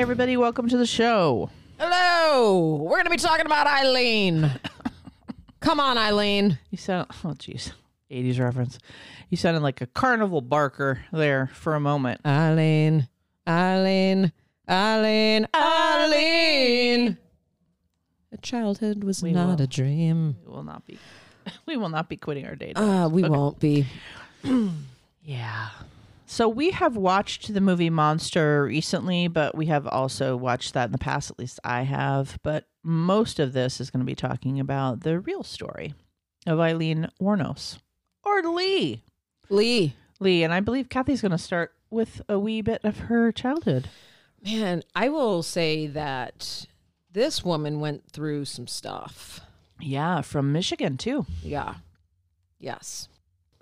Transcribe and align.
Hey, 0.00 0.04
everybody, 0.04 0.38
welcome 0.38 0.66
to 0.70 0.78
the 0.78 0.86
show. 0.86 1.50
Hello. 1.78 2.76
We're 2.76 2.92
going 2.96 3.04
to 3.04 3.10
be 3.10 3.18
talking 3.18 3.44
about 3.44 3.66
Eileen. 3.66 4.50
Come 5.60 5.78
on, 5.78 5.98
Eileen. 5.98 6.58
You 6.70 6.78
sound, 6.78 7.08
oh, 7.22 7.34
jeez, 7.34 7.72
80s 8.10 8.40
reference. 8.40 8.78
You 9.28 9.36
sounded 9.36 9.60
like 9.62 9.82
a 9.82 9.86
carnival 9.86 10.40
barker 10.40 11.04
there 11.12 11.50
for 11.52 11.74
a 11.74 11.80
moment. 11.80 12.22
Eileen. 12.24 13.08
Eileen. 13.46 14.32
Eileen. 14.66 15.46
Eileen. 15.54 17.18
A 18.32 18.38
childhood 18.38 19.04
was 19.04 19.22
We 19.22 19.32
not 19.32 19.58
will. 19.58 19.64
a 19.64 19.66
dream. 19.66 20.36
We 20.46 20.50
will 20.50 20.64
not 20.64 20.86
be, 20.86 20.98
we 21.66 21.76
will 21.76 21.90
not 21.90 22.08
be 22.08 22.16
quitting 22.16 22.46
our 22.46 22.56
day. 22.56 22.72
Uh, 22.72 23.10
we 23.12 23.22
won't 23.22 23.60
be. 23.60 23.84
Yeah. 25.22 25.68
So 26.30 26.48
we 26.48 26.70
have 26.70 26.96
watched 26.96 27.52
the 27.52 27.60
movie 27.60 27.90
Monster 27.90 28.62
recently, 28.62 29.26
but 29.26 29.56
we 29.56 29.66
have 29.66 29.88
also 29.88 30.36
watched 30.36 30.74
that 30.74 30.84
in 30.84 30.92
the 30.92 30.96
past. 30.96 31.28
At 31.28 31.40
least 31.40 31.58
I 31.64 31.82
have. 31.82 32.38
But 32.44 32.66
most 32.84 33.40
of 33.40 33.52
this 33.52 33.80
is 33.80 33.90
going 33.90 33.98
to 33.98 34.06
be 34.06 34.14
talking 34.14 34.60
about 34.60 35.00
the 35.00 35.18
real 35.18 35.42
story 35.42 35.92
of 36.46 36.60
Aileen 36.60 37.08
Wuornos 37.20 37.78
or 38.22 38.42
Lee. 38.42 39.02
Lee. 39.48 39.96
Lee, 40.20 40.44
and 40.44 40.54
I 40.54 40.60
believe 40.60 40.88
Kathy's 40.88 41.20
going 41.20 41.32
to 41.32 41.36
start 41.36 41.74
with 41.90 42.22
a 42.28 42.38
wee 42.38 42.62
bit 42.62 42.84
of 42.84 42.98
her 43.00 43.32
childhood. 43.32 43.88
Man, 44.40 44.84
I 44.94 45.08
will 45.08 45.42
say 45.42 45.88
that 45.88 46.64
this 47.10 47.44
woman 47.44 47.80
went 47.80 48.08
through 48.12 48.44
some 48.44 48.68
stuff. 48.68 49.40
Yeah, 49.80 50.20
from 50.20 50.52
Michigan 50.52 50.96
too. 50.96 51.26
Yeah. 51.42 51.74
Yes. 52.60 53.08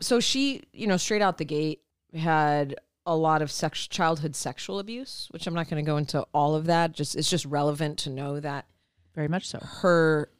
So 0.01 0.20
she, 0.20 0.64
you 0.75 0.87
know, 0.87 0.98
straight 0.98 1.23
out 1.23 1.39
the 1.39 1.47
gate 1.47 1.81
had 2.14 2.77
a 3.06 3.17
lot 3.17 3.41
of 3.42 3.51
sex 3.51 3.87
childhood 3.87 4.37
sexual 4.37 4.78
abuse, 4.78 5.28
which 5.31 5.47
I'm 5.47 5.55
not 5.55 5.69
going 5.70 5.83
to 5.83 5.87
go 5.89 5.97
into 5.97 6.27
all 6.34 6.55
of 6.55 6.67
that. 6.67 6.92
Just 6.92 7.17
it's 7.17 7.31
just 7.31 7.45
relevant 7.47 7.98
to 8.01 8.11
know 8.11 8.39
that 8.41 8.67
Very 9.14 9.28
much 9.28 9.47
so. 9.48 9.59
her 9.61 10.31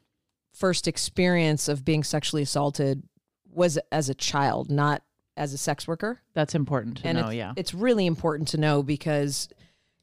first 0.53 0.87
experience 0.89 1.69
of 1.69 1.85
being 1.85 2.03
sexually 2.05 2.43
assaulted 2.43 3.03
was 3.51 3.79
as 3.91 4.09
a 4.09 4.15
child, 4.15 4.71
not 4.71 5.03
as 5.37 5.53
a 5.53 5.59
sex 5.59 5.87
worker. 5.89 6.21
That's 6.35 6.55
important 6.55 6.99
to 6.99 7.07
and 7.09 7.19
know. 7.19 7.27
it's, 7.29 7.35
Yeah. 7.37 7.53
it's 7.57 7.73
really 7.75 8.07
important 8.07 8.49
to 8.49 8.59
know 8.59 8.83
because 8.83 9.49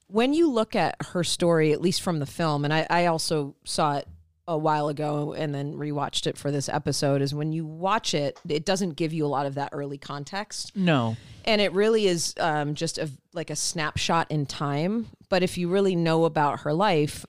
when 0.07 0.33
you 0.33 0.49
look 0.49 0.75
at 0.75 0.95
her 1.07 1.23
story, 1.23 1.71
at 1.73 1.81
least 1.81 2.01
from 2.01 2.19
the 2.19 2.25
film, 2.25 2.63
and 2.63 2.73
I, 2.73 2.87
I 2.89 3.05
also 3.07 3.55
saw 3.63 3.97
it 3.97 4.07
a 4.47 4.57
while 4.57 4.89
ago 4.89 5.33
and 5.33 5.53
then 5.53 5.73
rewatched 5.73 6.27
it 6.27 6.37
for 6.37 6.51
this 6.51 6.69
episode, 6.69 7.21
is 7.21 7.33
when 7.33 7.51
you 7.51 7.65
watch 7.65 8.13
it, 8.13 8.39
it 8.47 8.65
doesn't 8.65 8.91
give 8.91 9.11
you 9.11 9.25
a 9.25 9.27
lot 9.27 9.45
of 9.45 9.55
that 9.55 9.69
early 9.71 9.97
context. 9.97 10.75
No. 10.75 11.17
And 11.45 11.61
it 11.61 11.73
really 11.73 12.07
is 12.07 12.33
um, 12.39 12.75
just 12.75 12.97
a, 12.97 13.09
like 13.33 13.49
a 13.49 13.55
snapshot 13.55 14.29
in 14.29 14.45
time. 14.45 15.07
But 15.29 15.41
if 15.43 15.57
you 15.57 15.69
really 15.69 15.95
know 15.95 16.25
about 16.25 16.61
her 16.61 16.73
life, 16.73 17.25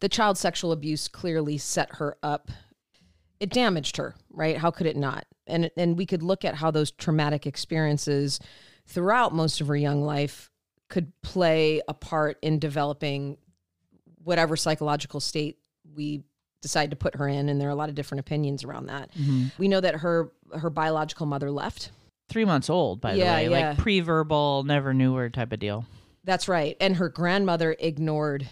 the 0.00 0.08
child 0.08 0.38
sexual 0.38 0.72
abuse 0.72 1.08
clearly 1.08 1.58
set 1.58 1.96
her 1.96 2.16
up. 2.22 2.50
It 3.40 3.50
damaged 3.50 3.96
her, 3.96 4.14
right? 4.30 4.56
How 4.56 4.70
could 4.70 4.86
it 4.86 4.96
not? 4.96 5.24
And 5.46 5.70
and 5.76 5.96
we 5.96 6.06
could 6.06 6.22
look 6.22 6.44
at 6.44 6.54
how 6.54 6.70
those 6.70 6.90
traumatic 6.90 7.46
experiences 7.46 8.38
throughout 8.86 9.34
most 9.34 9.60
of 9.60 9.68
her 9.68 9.76
young 9.76 10.02
life 10.02 10.50
could 10.88 11.12
play 11.22 11.80
a 11.88 11.94
part 11.94 12.38
in 12.42 12.58
developing 12.58 13.38
whatever 14.22 14.56
psychological 14.56 15.20
state 15.20 15.58
we 15.94 16.22
decide 16.60 16.90
to 16.90 16.96
put 16.96 17.16
her 17.16 17.26
in 17.28 17.48
and 17.48 17.60
there 17.60 17.68
are 17.68 17.72
a 17.72 17.76
lot 17.76 17.88
of 17.88 17.94
different 17.94 18.20
opinions 18.20 18.64
around 18.64 18.86
that. 18.86 19.10
We 19.58 19.68
know 19.68 19.80
that 19.80 19.96
her 19.96 20.30
her 20.58 20.70
biological 20.70 21.26
mother 21.26 21.50
left 21.50 21.90
Three 22.28 22.44
months 22.44 22.70
old, 22.70 23.00
by 23.00 23.14
Yeah, 23.14 23.42
the 23.42 23.48
way. 23.50 23.58
yeah. 23.58 23.68
Like 23.70 23.78
pre 23.78 23.98
verbal, 24.00 24.62
never 24.62 24.94
knew 24.94 25.14
her 25.16 25.28
type 25.30 25.52
of 25.52 25.58
deal. 25.58 25.84
That's 26.22 26.46
right. 26.48 26.76
And 26.80 26.94
her 26.96 27.08
grandmother 27.08 27.74
ignored 27.78 28.48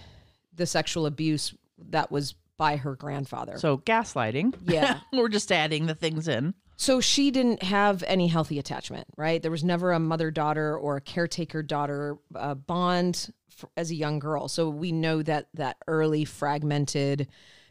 the 0.53 0.67
sexual 0.67 1.07
abuse 1.07 1.55
that 1.91 2.11
was 2.11 2.35
by 2.57 2.75
her 2.77 2.97
grandfather. 2.97 3.57
So 3.59 3.79
gaslighting. 3.79 4.55
Yeah. 4.65 4.99
We're 5.13 5.29
just 5.29 5.53
adding 5.53 5.87
the 5.87 5.95
things 5.95 6.27
in. 6.27 6.55
So 6.77 7.01
she 7.01 7.31
didn't 7.31 7.63
have 7.63 8.03
any 8.09 8.27
healthy 8.27 8.59
attachment, 8.59 9.07
right? 9.17 9.41
There 9.41 9.51
was 9.53 9.63
never 9.63 9.93
a 9.93 10.01
mother 10.01 10.33
daughter 10.33 10.77
or 10.77 10.97
a 10.97 11.01
caretaker 11.01 11.63
daughter 11.63 12.17
uh, 12.35 12.55
bond 12.55 13.33
f- 13.53 13.69
as 13.77 13.93
a 13.93 13.95
young 13.95 14.19
girl. 14.19 14.49
So 14.49 14.69
we 14.71 14.91
know 14.91 15.23
that 15.23 15.49
that 15.55 15.77
early 15.87 16.25
fragmented, 16.25 17.29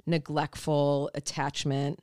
neglectful 0.08 1.12
attachment 1.14 2.00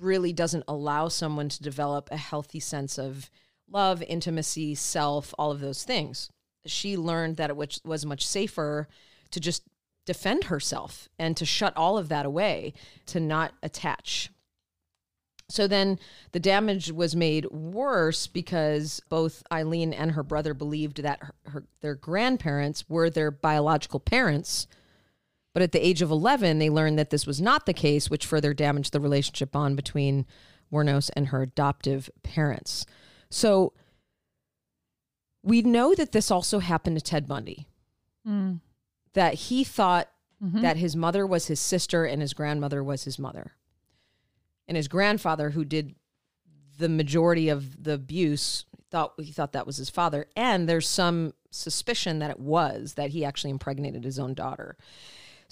really 0.00 0.32
doesn't 0.32 0.64
allow 0.66 1.08
someone 1.08 1.48
to 1.48 1.62
develop 1.62 2.08
a 2.10 2.16
healthy 2.16 2.60
sense 2.60 2.98
of 2.98 3.30
love, 3.70 4.02
intimacy, 4.02 4.74
self, 4.74 5.34
all 5.38 5.50
of 5.50 5.60
those 5.60 5.84
things. 5.84 6.30
She 6.66 6.96
learned 6.96 7.36
that 7.36 7.50
it 7.50 7.56
was, 7.56 8.06
much 8.06 8.26
safer 8.26 8.88
to 9.30 9.40
just 9.40 9.62
defend 10.04 10.44
herself 10.44 11.08
and 11.18 11.36
to 11.36 11.44
shut 11.44 11.76
all 11.76 11.98
of 11.98 12.08
that 12.08 12.26
away, 12.26 12.72
to 13.06 13.20
not 13.20 13.52
attach. 13.62 14.30
So 15.48 15.66
then 15.66 15.98
the 16.32 16.40
damage 16.40 16.90
was 16.90 17.14
made 17.14 17.44
worse 17.46 18.26
because 18.26 19.02
both 19.08 19.42
Aileen 19.52 19.92
and 19.92 20.12
her 20.12 20.22
brother 20.22 20.54
believed 20.54 21.02
that 21.02 21.22
her, 21.22 21.34
her, 21.46 21.64
their 21.82 21.94
grandparents 21.94 22.88
were 22.88 23.10
their 23.10 23.30
biological 23.30 24.00
parents. 24.00 24.66
But 25.52 25.62
at 25.62 25.72
the 25.72 25.86
age 25.86 26.00
of 26.00 26.10
11, 26.10 26.58
they 26.58 26.70
learned 26.70 26.98
that 26.98 27.10
this 27.10 27.26
was 27.26 27.40
not 27.40 27.66
the 27.66 27.74
case, 27.74 28.08
which 28.08 28.26
further 28.26 28.54
damaged 28.54 28.92
the 28.92 29.00
relationship 29.00 29.52
bond 29.52 29.76
between 29.76 30.26
Wuornos 30.72 31.10
and 31.14 31.28
her 31.28 31.42
adoptive 31.42 32.10
parents. 32.22 32.86
So 33.30 33.74
we 35.42 35.62
know 35.62 35.94
that 35.94 36.12
this 36.12 36.30
also 36.30 36.60
happened 36.60 36.96
to 36.96 37.04
Ted 37.04 37.28
Bundy, 37.28 37.68
mm. 38.26 38.60
that 39.12 39.34
he 39.34 39.64
thought 39.64 40.08
mm-hmm. 40.42 40.62
that 40.62 40.76
his 40.76 40.96
mother 40.96 41.26
was 41.26 41.46
his 41.46 41.60
sister 41.60 42.04
and 42.04 42.22
his 42.22 42.32
grandmother 42.32 42.82
was 42.82 43.04
his 43.04 43.18
mother. 43.18 43.52
And 44.68 44.76
his 44.76 44.88
grandfather, 44.88 45.50
who 45.50 45.64
did 45.64 45.96
the 46.78 46.88
majority 46.88 47.48
of 47.48 47.82
the 47.82 47.92
abuse, 47.92 48.64
thought 48.90 49.14
he 49.18 49.32
thought 49.32 49.52
that 49.52 49.66
was 49.66 49.76
his 49.76 49.90
father. 49.90 50.26
And 50.36 50.68
there's 50.68 50.88
some 50.88 51.34
suspicion 51.50 52.20
that 52.20 52.30
it 52.30 52.40
was 52.40 52.94
that 52.94 53.10
he 53.10 53.24
actually 53.24 53.50
impregnated 53.50 54.04
his 54.04 54.18
own 54.18 54.34
daughter. 54.34 54.76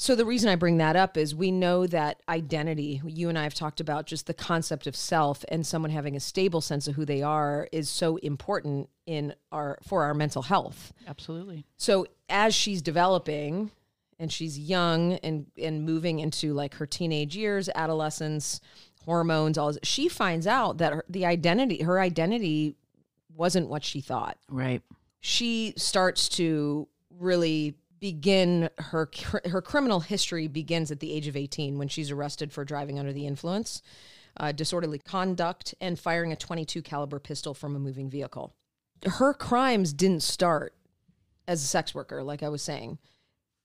So 0.01 0.15
the 0.15 0.25
reason 0.25 0.49
I 0.49 0.57
bring 0.57 0.79
that 0.79 0.97
up 0.97 1.19
is 1.19 1.35
we 1.35 1.51
know 1.51 1.87
that 1.87 2.23
identity, 2.27 3.03
you 3.05 3.29
and 3.29 3.39
I 3.39 3.43
have 3.43 3.53
talked 3.53 3.81
about 3.81 4.07
just 4.07 4.27
the 4.27 4.33
concept 4.33 4.87
of 4.87 4.97
self 4.97 5.45
and 5.51 5.67
someone 5.67 5.91
having 5.91 6.17
a 6.17 6.21
stable 6.21 6.63
sense 6.63 6.89
of 6.89 6.95
who 6.95 7.05
they 7.05 7.21
are 7.21 7.69
is 7.71 7.91
so 7.91 8.17
important 8.17 8.89
in 9.05 9.35
our 9.53 9.77
for 9.87 10.05
our 10.05 10.15
mental 10.15 10.41
health. 10.41 10.95
Absolutely. 11.07 11.67
So 11.77 12.07
as 12.31 12.55
she's 12.55 12.81
developing 12.81 13.73
and 14.19 14.33
she's 14.33 14.59
young 14.59 15.17
and 15.17 15.49
and 15.59 15.85
moving 15.85 16.19
into 16.19 16.55
like 16.55 16.77
her 16.77 16.87
teenage 16.87 17.37
years, 17.37 17.69
adolescence, 17.75 18.63
hormones, 19.05 19.59
all 19.59 19.67
this, 19.69 19.81
she 19.83 20.09
finds 20.09 20.47
out 20.47 20.79
that 20.79 20.95
her, 20.95 21.05
the 21.11 21.27
identity, 21.27 21.83
her 21.83 22.01
identity 22.01 22.75
wasn't 23.37 23.69
what 23.69 23.85
she 23.85 24.01
thought 24.01 24.39
Right. 24.49 24.81
she 25.21 25.75
starts 25.77 26.27
to 26.31 26.89
really 27.19 27.75
begin 28.01 28.71
her 28.79 29.09
her 29.45 29.63
criminal 29.63 30.01
history 30.01 30.49
begins 30.49 30.91
at 30.91 31.01
the 31.01 31.13
age 31.13 31.27
of 31.27 31.37
18 31.37 31.79
when 31.79 31.89
she's 31.89 32.11
arrested 32.11 32.53
for 32.53 32.65
driving 32.65 32.99
under 32.99 33.13
the 33.13 33.27
influence 33.27 33.83
uh, 34.39 34.53
disorderly 34.53 34.99
conduct 34.99 35.75
and 35.81 35.99
firing 35.99 36.33
a 36.33 36.37
22 36.37 36.83
caliber 36.83 37.19
pistol 37.19 37.53
from 37.53 37.77
a 37.77 37.81
moving 37.81 38.09
vehicle. 38.09 38.55
Her 39.05 39.35
crimes 39.35 39.93
didn't 39.93 40.23
start 40.23 40.75
as 41.47 41.63
a 41.63 41.67
sex 41.67 41.95
worker 41.95 42.23
like 42.23 42.43
i 42.43 42.49
was 42.49 42.63
saying. 42.63 42.99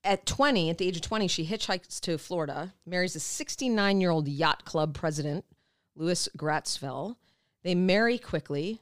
At 0.03 0.25
20 0.25 0.69
at 0.69 0.77
the 0.77 0.87
age 0.87 0.97
of 0.97 1.01
20 1.01 1.27
she 1.27 1.45
hitchhikes 1.45 1.99
to 2.01 2.17
florida 2.17 2.73
marries 2.85 3.15
a 3.15 3.19
69 3.19 4.01
year 4.01 4.11
old 4.11 4.27
yacht 4.27 4.63
club 4.65 4.93
president 4.93 5.45
lewis 5.95 6.29
gratz 6.37 6.77
fell 6.77 7.17
they 7.63 7.73
marry 7.73 8.19
quickly 8.19 8.81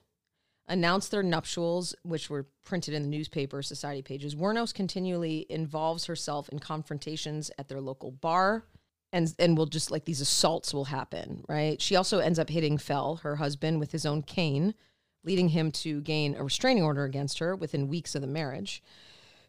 announced 0.68 1.12
their 1.12 1.24
nuptials, 1.24 1.96
which 2.04 2.30
were 2.30 2.48
printed 2.64 2.94
in 2.94 3.04
the 3.04 3.10
newspaper 3.10 3.62
society 3.62 4.02
pages. 4.02 4.36
Wuornos 4.36 4.74
continually 4.74 5.46
involves 5.50 6.06
herself 6.06 6.50
in 6.50 6.60
confrontations 6.60 7.52
at 7.58 7.68
their 7.68 7.82
local 7.82 8.12
bar. 8.12 8.66
And, 9.12 9.32
and 9.38 9.56
will 9.56 9.68
just 9.68 9.92
like 9.92 10.06
these 10.06 10.22
assaults 10.22 10.74
will 10.74 10.86
happen, 10.86 11.46
right? 11.48 11.80
She 11.80 11.96
also 11.96 12.18
ends 12.18 12.40
up 12.40 12.50
hitting 12.50 12.80
Fell, 12.80 13.18
her 13.18 13.36
husband, 13.36 13.80
with 13.80 13.92
his 13.92 14.08
own 14.08 14.24
cane, 14.24 14.74
leading 15.24 15.50
him 15.50 15.72
to 15.72 16.02
gain 16.02 16.34
a 16.34 16.44
restraining 16.44 16.82
order 16.82 17.04
against 17.04 17.38
her 17.38 17.56
within 17.56 17.88
weeks 17.88 18.16
of 18.16 18.22
the 18.22 18.28
marriage. 18.28 18.82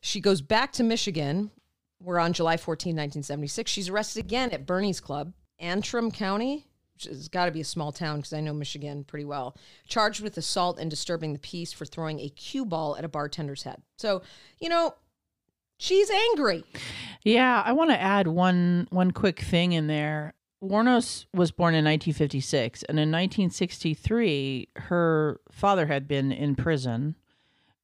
She 0.03 0.21
goes 0.21 0.43
back 0.43 0.73
to 0.73 0.83
Michigan, 0.83 1.51
where 1.97 2.21
on 2.21 2.35
July 2.35 2.59
14, 2.59 2.91
1976, 2.91 3.71
she's 3.71 3.89
arrested 3.89 4.23
again 4.23 4.51
at 4.51 4.67
Bernie's 4.67 5.01
Club, 5.01 5.33
Antrim 5.59 6.11
County, 6.11 6.67
has 7.07 7.29
got 7.29 7.47
to 7.47 7.51
be 7.51 7.61
a 7.61 7.65
small 7.65 7.93
town 7.93 8.17
because 8.19 8.33
I 8.33 8.41
know 8.41 8.53
Michigan 8.53 9.05
pretty 9.05 9.25
well, 9.25 9.57
charged 9.87 10.21
with 10.21 10.37
assault 10.37 10.79
and 10.79 10.91
disturbing 10.91 11.33
the 11.33 11.39
peace 11.39 11.73
for 11.73 11.85
throwing 11.85 12.21
a 12.21 12.29
cue 12.29 12.65
ball 12.65 12.97
at 12.97 13.05
a 13.05 13.09
bartender's 13.09 13.65
head. 13.65 13.83
So, 13.97 14.23
you 14.61 14.69
know, 14.69 14.95
she's 15.79 16.11
angry. 16.11 16.65
Yeah, 17.23 17.63
I 17.65 17.73
want 17.73 17.91
to 17.91 18.01
add 18.01 18.29
one 18.29 18.87
one 18.91 19.11
quick 19.11 19.41
thing 19.41 19.73
in 19.73 19.87
there. 19.87 20.35
Wuornos 20.63 21.27
was 21.35 21.51
born 21.51 21.75
in 21.75 21.85
1956, 21.85 22.85
and 22.85 22.99
in 22.99 23.11
1963, 23.11 24.69
her 24.77 25.41
father 25.51 25.87
had 25.87 26.09
been 26.09 26.33
in 26.33 26.55
prison, 26.55 27.17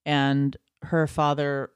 and 0.06 0.56
her 0.84 1.06
father 1.06 1.70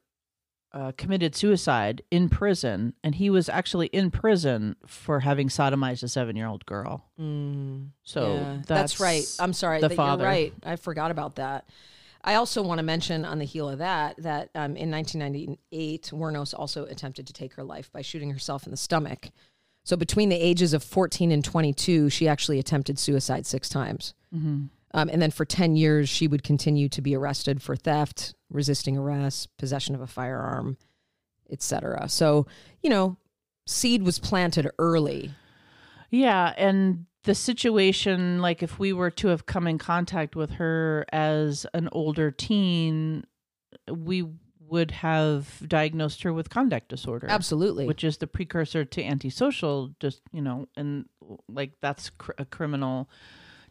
uh, 0.75 0.91
committed 0.99 1.37
suicide 1.37 2.03
in 2.11 2.29
prison, 2.29 2.94
and 3.05 3.15
he 3.15 3.31
was 3.31 3.49
actually 3.49 3.87
in 3.87 4.11
prison 4.11 4.75
for 4.85 5.21
having 5.21 5.49
sodomized 5.49 6.03
a 6.03 6.09
seven-year-old 6.09 6.67
girl. 6.67 7.05
Mm, 7.19 7.91
So 8.03 8.35
yeah, 8.35 8.53
that's, 8.56 8.67
that's, 8.67 9.00
right. 9.00 9.25
I'm 9.38 9.53
sorry. 9.53 9.81
the 9.81 9.91
father. 9.91 10.25
You're 10.25 10.31
right. 10.32 10.53
I 10.65 10.76
forgot 10.76 11.12
about 11.12 11.37
that. 11.37 11.65
I 12.25 12.35
also 12.35 12.62
want 12.62 12.79
to 12.79 12.82
mention 12.82 13.25
on 13.25 13.38
the 13.38 13.44
heel 13.44 13.69
of 13.69 13.79
that 13.79 14.17
that 14.19 14.50
um, 14.55 14.76
in 14.76 14.91
1998, 14.91 16.11
Wuornos 16.12 16.55
also 16.59 16.87
attempted 16.87 17.26
to 17.29 17.32
take 17.32 17.55
her 17.55 17.62
life 17.62 17.93
by 17.93 18.03
shooting 18.03 18.31
herself 18.31 18.65
in 18.65 18.71
the 18.71 18.76
stomach. 18.76 19.29
So 19.85 19.97
between 19.97 20.31
the 20.31 20.37
ages 20.37 20.73
of 20.73 20.82
14 20.82 21.31
and 21.31 21.44
22, 21.44 22.09
she 22.09 22.26
actually 22.26 22.59
attempted 22.59 22.99
suicide 22.99 23.47
six 23.47 23.69
times. 23.69 24.15
Mm-hmm. 24.35 24.65
Um, 24.94 25.09
and 25.09 25.21
then 25.21 25.32
for 25.32 25.44
10 25.44 25.76
years, 25.76 26.09
she 26.09 26.26
would 26.26 26.43
continue 26.43 26.88
to 26.88 27.03
be 27.03 27.15
arrested 27.15 27.61
for 27.61 27.76
theft, 27.76 28.35
resisting 28.54 28.96
arrest, 28.96 29.54
possession 29.58 29.94
of 29.94 30.00
a 30.00 30.06
firearm, 30.06 30.78
etc. 31.50 32.08
So, 32.08 32.46
you 32.82 32.88
know, 32.88 33.18
seed 33.66 34.02
was 34.02 34.18
planted 34.18 34.70
early. 34.78 35.32
Yeah, 36.10 36.54
and 36.56 37.06
the 37.24 37.34
situation, 37.34 38.40
like 38.40 38.62
if 38.62 38.78
we 38.78 38.92
were 38.92 39.10
to 39.10 39.28
have 39.28 39.46
come 39.46 39.66
in 39.66 39.78
contact 39.78 40.36
with 40.36 40.52
her 40.52 41.04
as 41.12 41.66
an 41.74 41.88
older 41.92 42.30
teen, 42.30 43.24
we 43.90 44.24
would 44.60 44.92
have 44.92 45.62
diagnosed 45.68 46.22
her 46.22 46.32
with 46.32 46.48
conduct 46.48 46.88
disorder. 46.88 47.26
Absolutely. 47.28 47.86
Which 47.86 48.04
is 48.04 48.18
the 48.18 48.26
precursor 48.26 48.84
to 48.84 49.02
antisocial, 49.02 49.94
just, 50.00 50.22
you 50.32 50.40
know, 50.40 50.68
and 50.76 51.06
like 51.48 51.72
that's 51.82 52.10
cr- 52.10 52.32
a 52.38 52.44
criminal 52.44 53.10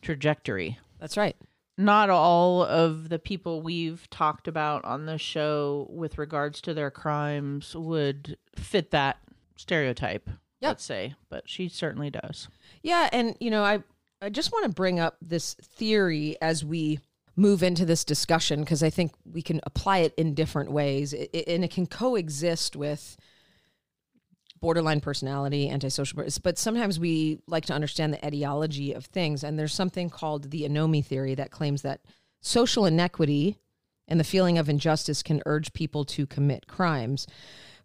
trajectory. 0.01 0.77
That's 0.99 1.17
right. 1.17 1.35
Not 1.77 2.09
all 2.09 2.63
of 2.63 3.09
the 3.09 3.17
people 3.19 3.61
we've 3.61 4.07
talked 4.11 4.47
about 4.47 4.85
on 4.85 5.05
the 5.07 5.17
show 5.17 5.87
with 5.89 6.17
regards 6.17 6.61
to 6.61 6.73
their 6.73 6.91
crimes 6.91 7.75
would 7.75 8.37
fit 8.55 8.91
that 8.91 9.17
stereotype, 9.55 10.27
Yep. 10.61 10.69
let's 10.69 10.83
say, 10.83 11.15
but 11.29 11.49
she 11.49 11.67
certainly 11.69 12.09
does. 12.11 12.47
Yeah, 12.83 13.09
and 13.11 13.35
you 13.39 13.49
know, 13.49 13.63
I 13.63 13.83
I 14.21 14.29
just 14.29 14.51
want 14.51 14.65
to 14.65 14.69
bring 14.71 14.99
up 14.99 15.17
this 15.21 15.55
theory 15.55 16.37
as 16.41 16.63
we 16.63 16.99
move 17.35 17.63
into 17.63 17.85
this 17.85 18.05
discussion 18.05 18.59
because 18.61 18.83
I 18.83 18.89
think 18.91 19.11
we 19.25 19.41
can 19.41 19.59
apply 19.63 19.97
it 19.99 20.13
in 20.15 20.35
different 20.35 20.71
ways, 20.71 21.11
it, 21.13 21.29
it- 21.33 21.47
and 21.47 21.63
it 21.65 21.71
can 21.71 21.87
coexist 21.87 22.75
with 22.75 23.17
borderline 24.63 25.01
personality, 25.01 25.69
antisocial. 25.69 26.23
But 26.41 26.57
sometimes 26.57 26.97
we 26.97 27.41
like 27.47 27.65
to 27.65 27.73
understand 27.73 28.13
the 28.13 28.25
etiology 28.25 28.93
of 28.93 29.05
things, 29.05 29.43
and 29.43 29.59
there's 29.59 29.73
something 29.73 30.09
called 30.09 30.51
the 30.51 30.63
anomy 30.63 31.03
theory 31.03 31.35
that 31.35 31.51
claims 31.51 31.81
that 31.81 31.99
social 32.39 32.85
inequity 32.85 33.57
and 34.07 34.21
the 34.21 34.23
feeling 34.23 34.57
of 34.57 34.69
injustice 34.69 35.21
can 35.21 35.41
urge 35.45 35.73
people 35.73 36.05
to 36.05 36.25
commit 36.25 36.67
crimes. 36.67 37.27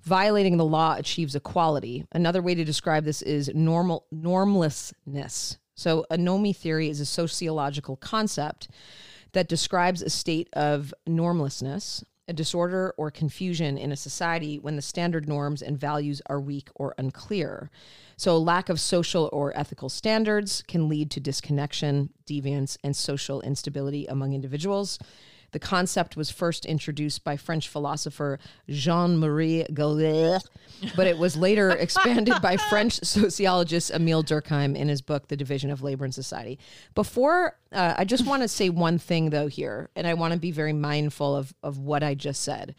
Violating 0.02 0.56
the 0.56 0.64
law 0.64 0.94
achieves 0.96 1.34
equality. 1.34 2.06
Another 2.12 2.40
way 2.40 2.54
to 2.54 2.64
describe 2.64 3.04
this 3.04 3.22
is 3.22 3.50
normal 3.52 4.06
normlessness. 4.12 5.58
So, 5.74 6.06
anomy 6.12 6.54
theory 6.54 6.88
is 6.88 7.00
a 7.00 7.06
sociological 7.06 7.96
concept 7.96 8.69
that 9.32 9.48
describes 9.48 10.00
a 10.00 10.10
state 10.10 10.48
of 10.52 10.94
normlessness, 11.08 12.04
a 12.28 12.32
disorder 12.32 12.94
or 12.96 13.10
confusion 13.10 13.78
in 13.78 13.90
a 13.90 13.96
society 13.96 14.58
when 14.58 14.76
the 14.76 14.82
standard 14.82 15.26
norms 15.26 15.62
and 15.62 15.78
values 15.78 16.20
are 16.26 16.40
weak 16.40 16.69
or 16.75 16.94
unclear. 16.98 17.70
So, 18.16 18.36
lack 18.36 18.69
of 18.69 18.80
social 18.80 19.30
or 19.32 19.56
ethical 19.56 19.88
standards 19.88 20.62
can 20.69 20.88
lead 20.88 21.10
to 21.12 21.20
disconnection, 21.20 22.10
deviance, 22.26 22.76
and 22.84 22.94
social 22.94 23.40
instability 23.40 24.06
among 24.06 24.34
individuals. 24.34 24.98
The 25.52 25.58
concept 25.58 26.16
was 26.16 26.30
first 26.30 26.66
introduced 26.66 27.24
by 27.24 27.36
French 27.36 27.68
philosopher 27.68 28.38
Jean 28.68 29.18
Marie 29.18 29.64
Gallet, 29.72 30.42
but 30.94 31.06
it 31.06 31.18
was 31.18 31.36
later 31.36 31.70
expanded 31.78 32.34
by 32.42 32.56
French 32.56 33.00
sociologist 33.02 33.90
Emile 33.90 34.22
Durkheim 34.22 34.76
in 34.76 34.88
his 34.88 35.00
book, 35.00 35.28
The 35.28 35.36
Division 35.36 35.70
of 35.70 35.82
Labor 35.82 36.04
and 36.04 36.14
Society. 36.14 36.58
Before, 36.94 37.56
uh, 37.72 37.94
I 37.96 38.04
just 38.04 38.26
want 38.26 38.42
to 38.42 38.48
say 38.48 38.68
one 38.68 38.98
thing, 38.98 39.30
though, 39.30 39.46
here, 39.46 39.90
and 39.96 40.06
I 40.06 40.14
want 40.14 40.34
to 40.34 40.38
be 40.38 40.50
very 40.50 40.72
mindful 40.72 41.34
of, 41.34 41.54
of 41.62 41.78
what 41.78 42.02
I 42.02 42.14
just 42.14 42.42
said. 42.42 42.74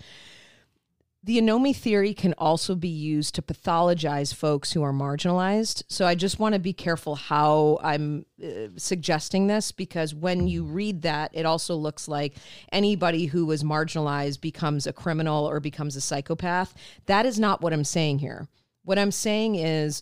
The 1.21 1.37
anomy 1.37 1.75
theory 1.75 2.13
can 2.13 2.33
also 2.37 2.75
be 2.75 2.87
used 2.87 3.35
to 3.35 3.41
pathologize 3.41 4.33
folks 4.33 4.71
who 4.71 4.81
are 4.83 4.93
marginalized. 4.93 5.83
So 5.89 6.05
I 6.05 6.15
just 6.15 6.39
want 6.39 6.53
to 6.53 6.59
be 6.59 6.71
careful 6.71 7.15
how 7.15 7.77
I'm 7.83 8.25
uh, 8.41 8.69
suggesting 8.77 9.47
this 9.47 9.73
because 9.73 10.15
when 10.15 10.47
you 10.47 10.63
read 10.63 11.01
that, 11.01 11.31
it 11.33 11.45
also 11.45 11.75
looks 11.75 12.07
like 12.07 12.35
anybody 12.71 13.25
who 13.25 13.45
was 13.45 13.65
marginalized 13.65 14.39
becomes 14.39 14.87
a 14.87 14.93
criminal 14.93 15.43
or 15.45 15.59
becomes 15.59 15.97
a 15.97 16.01
psychopath. 16.01 16.73
That 17.07 17.25
is 17.25 17.37
not 17.37 17.61
what 17.61 17.73
I'm 17.73 17.83
saying 17.83 18.19
here. 18.19 18.47
What 18.83 18.97
I'm 18.97 19.11
saying 19.11 19.55
is 19.55 20.01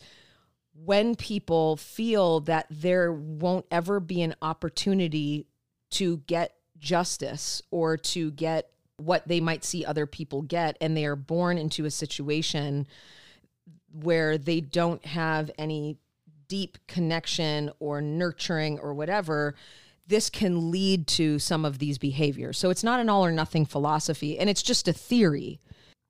when 0.75 1.15
people 1.15 1.77
feel 1.77 2.41
that 2.41 2.67
there 2.69 3.11
won't 3.11 3.65
ever 3.71 3.99
be 3.99 4.21
an 4.21 4.35
opportunity 4.43 5.47
to 5.89 6.17
get 6.27 6.53
justice 6.77 7.63
or 7.71 7.97
to 7.97 8.29
get 8.31 8.69
what 8.97 9.27
they 9.27 9.39
might 9.39 9.63
see 9.63 9.85
other 9.85 10.05
people 10.05 10.41
get 10.41 10.77
and 10.81 10.97
they 10.97 11.05
are 11.05 11.15
born 11.15 11.57
into 11.57 11.85
a 11.85 11.91
situation 11.91 12.87
where 13.91 14.37
they 14.37 14.59
don't 14.59 15.05
have 15.05 15.51
any 15.57 15.97
deep 16.47 16.77
connection 16.87 17.71
or 17.79 18.01
nurturing 18.01 18.79
or 18.79 18.93
whatever 18.93 19.55
this 20.07 20.29
can 20.29 20.71
lead 20.71 21.05
to 21.05 21.37
some 21.37 21.65
of 21.65 21.79
these 21.79 21.97
behaviors. 21.97 22.57
So 22.57 22.69
it's 22.69 22.83
not 22.83 23.01
an 23.01 23.09
all 23.09 23.25
or 23.25 23.31
nothing 23.31 23.65
philosophy 23.65 24.39
and 24.39 24.49
it's 24.49 24.63
just 24.63 24.87
a 24.87 24.93
theory. 24.93 25.59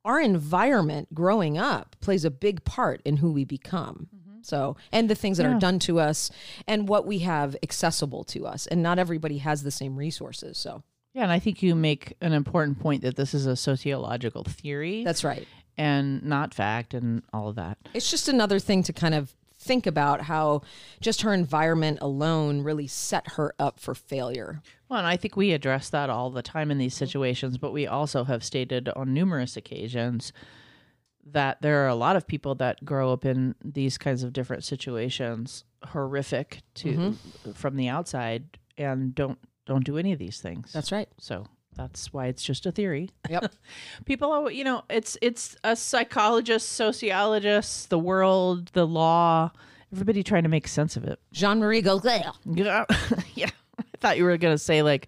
Our 0.06 0.22
environment 0.22 1.14
growing 1.14 1.58
up 1.58 1.96
plays 2.00 2.24
a 2.24 2.30
big 2.32 2.64
part 2.64 3.02
in 3.04 3.18
who 3.18 3.32
we 3.32 3.44
become. 3.44 4.08
Mm-hmm. 4.16 4.38
So 4.44 4.78
and 4.92 5.10
the 5.10 5.16
things 5.16 5.38
that 5.38 5.46
Yeah. 5.46 5.58
are 5.58 5.60
done 5.60 5.80
to 5.80 6.00
us 6.00 6.30
and 6.68 6.88
what 6.88 7.08
we 7.08 7.20
have 7.20 7.56
accessible 7.64 8.24
to 8.26 8.46
us 8.46 8.68
and 8.68 8.84
not 8.84 9.00
everybody 9.00 9.40
has 9.40 9.64
the 9.64 9.72
same 9.72 9.96
resources 9.96 10.60
so 10.60 10.84
Yeah, 11.18 11.24
and 11.24 11.32
I 11.32 11.40
think 11.40 11.64
you 11.64 11.74
make 11.74 12.16
an 12.22 12.32
important 12.32 12.80
point 12.80 13.02
that 13.02 13.16
this 13.16 13.34
is 13.34 13.48
a 13.48 13.56
sociological 13.56 14.44
theory 14.44 15.04
that's 15.04 15.24
right 15.24 15.48
and 15.76 16.22
not 16.24 16.54
fact 16.54 16.94
and 16.94 17.24
all 17.34 17.50
of 17.50 17.56
that. 17.56 17.80
It's 17.96 18.12
just 18.12 18.28
another 18.28 18.60
thing 18.60 18.84
to 18.84 18.94
kind 18.94 19.16
of 19.16 19.36
think 19.58 19.88
about 19.88 20.22
how 20.22 20.62
just 21.02 21.24
her 21.24 21.34
environment 21.34 21.98
alone 22.02 22.62
really 22.62 22.86
set 22.86 23.32
her 23.32 23.56
up 23.58 23.80
for 23.80 23.96
failure. 23.96 24.62
Well, 24.90 25.00
and 25.00 25.08
I 25.08 25.18
think 25.18 25.36
we 25.36 25.54
address 25.54 25.90
that 25.90 26.12
all 26.12 26.30
the 26.30 26.44
time 26.44 26.70
in 26.70 26.78
these 26.78 26.94
situations, 26.94 27.58
but 27.58 27.74
we 27.74 27.88
also 27.88 28.24
have 28.26 28.44
stated 28.44 28.88
on 28.90 29.12
numerous 29.12 29.58
occasions 29.58 30.32
that 31.26 31.64
there 31.64 31.84
are 31.84 31.88
a 31.88 31.96
lot 31.96 32.16
of 32.16 32.28
people 32.28 32.54
that 32.56 32.86
grow 32.86 33.12
up 33.12 33.26
in 33.26 33.56
these 33.66 33.98
kinds 33.98 34.22
of 34.22 34.34
different 34.34 34.64
situations, 34.64 35.64
horrific 35.84 36.62
to 36.76 36.94
mm-hmm. 36.94 37.52
from 37.54 37.76
the 37.76 37.88
outside, 37.88 38.60
and 38.78 39.16
don't 39.16 39.40
don't 39.68 39.86
do 39.86 39.98
any 39.98 40.12
of 40.14 40.20
these 40.20 40.40
things. 40.42 40.74
That's 40.74 40.92
right. 40.92 41.08
so 41.20 41.46
that's 41.76 42.12
why 42.12 42.26
it's 42.26 42.44
just 42.44 42.66
a 42.66 42.72
theory. 42.72 43.12
Yep. 43.30 43.54
people 44.06 44.32
are 44.32 44.50
you 44.52 44.64
know 44.64 44.82
it's 44.90 45.16
it's 45.22 45.56
a 45.64 45.76
psychologist 45.76 46.70
sociologist 46.70 47.90
the 47.92 48.00
world 48.00 48.70
the 48.74 48.88
law 48.88 49.52
everybody 49.94 50.24
trying 50.24 50.44
to 50.44 50.50
make 50.50 50.68
sense 50.68 50.98
of 50.98 51.04
it 51.04 51.20
Jean 51.32 51.60
Marie 51.60 51.82
Gaultier. 51.82 52.32
yeah 52.46 52.86
yeah 53.36 53.50
i 53.80 53.84
thought 54.00 54.18
you 54.18 54.24
were 54.24 54.38
going 54.38 54.54
to 54.54 54.58
say 54.58 54.82
like 54.82 55.08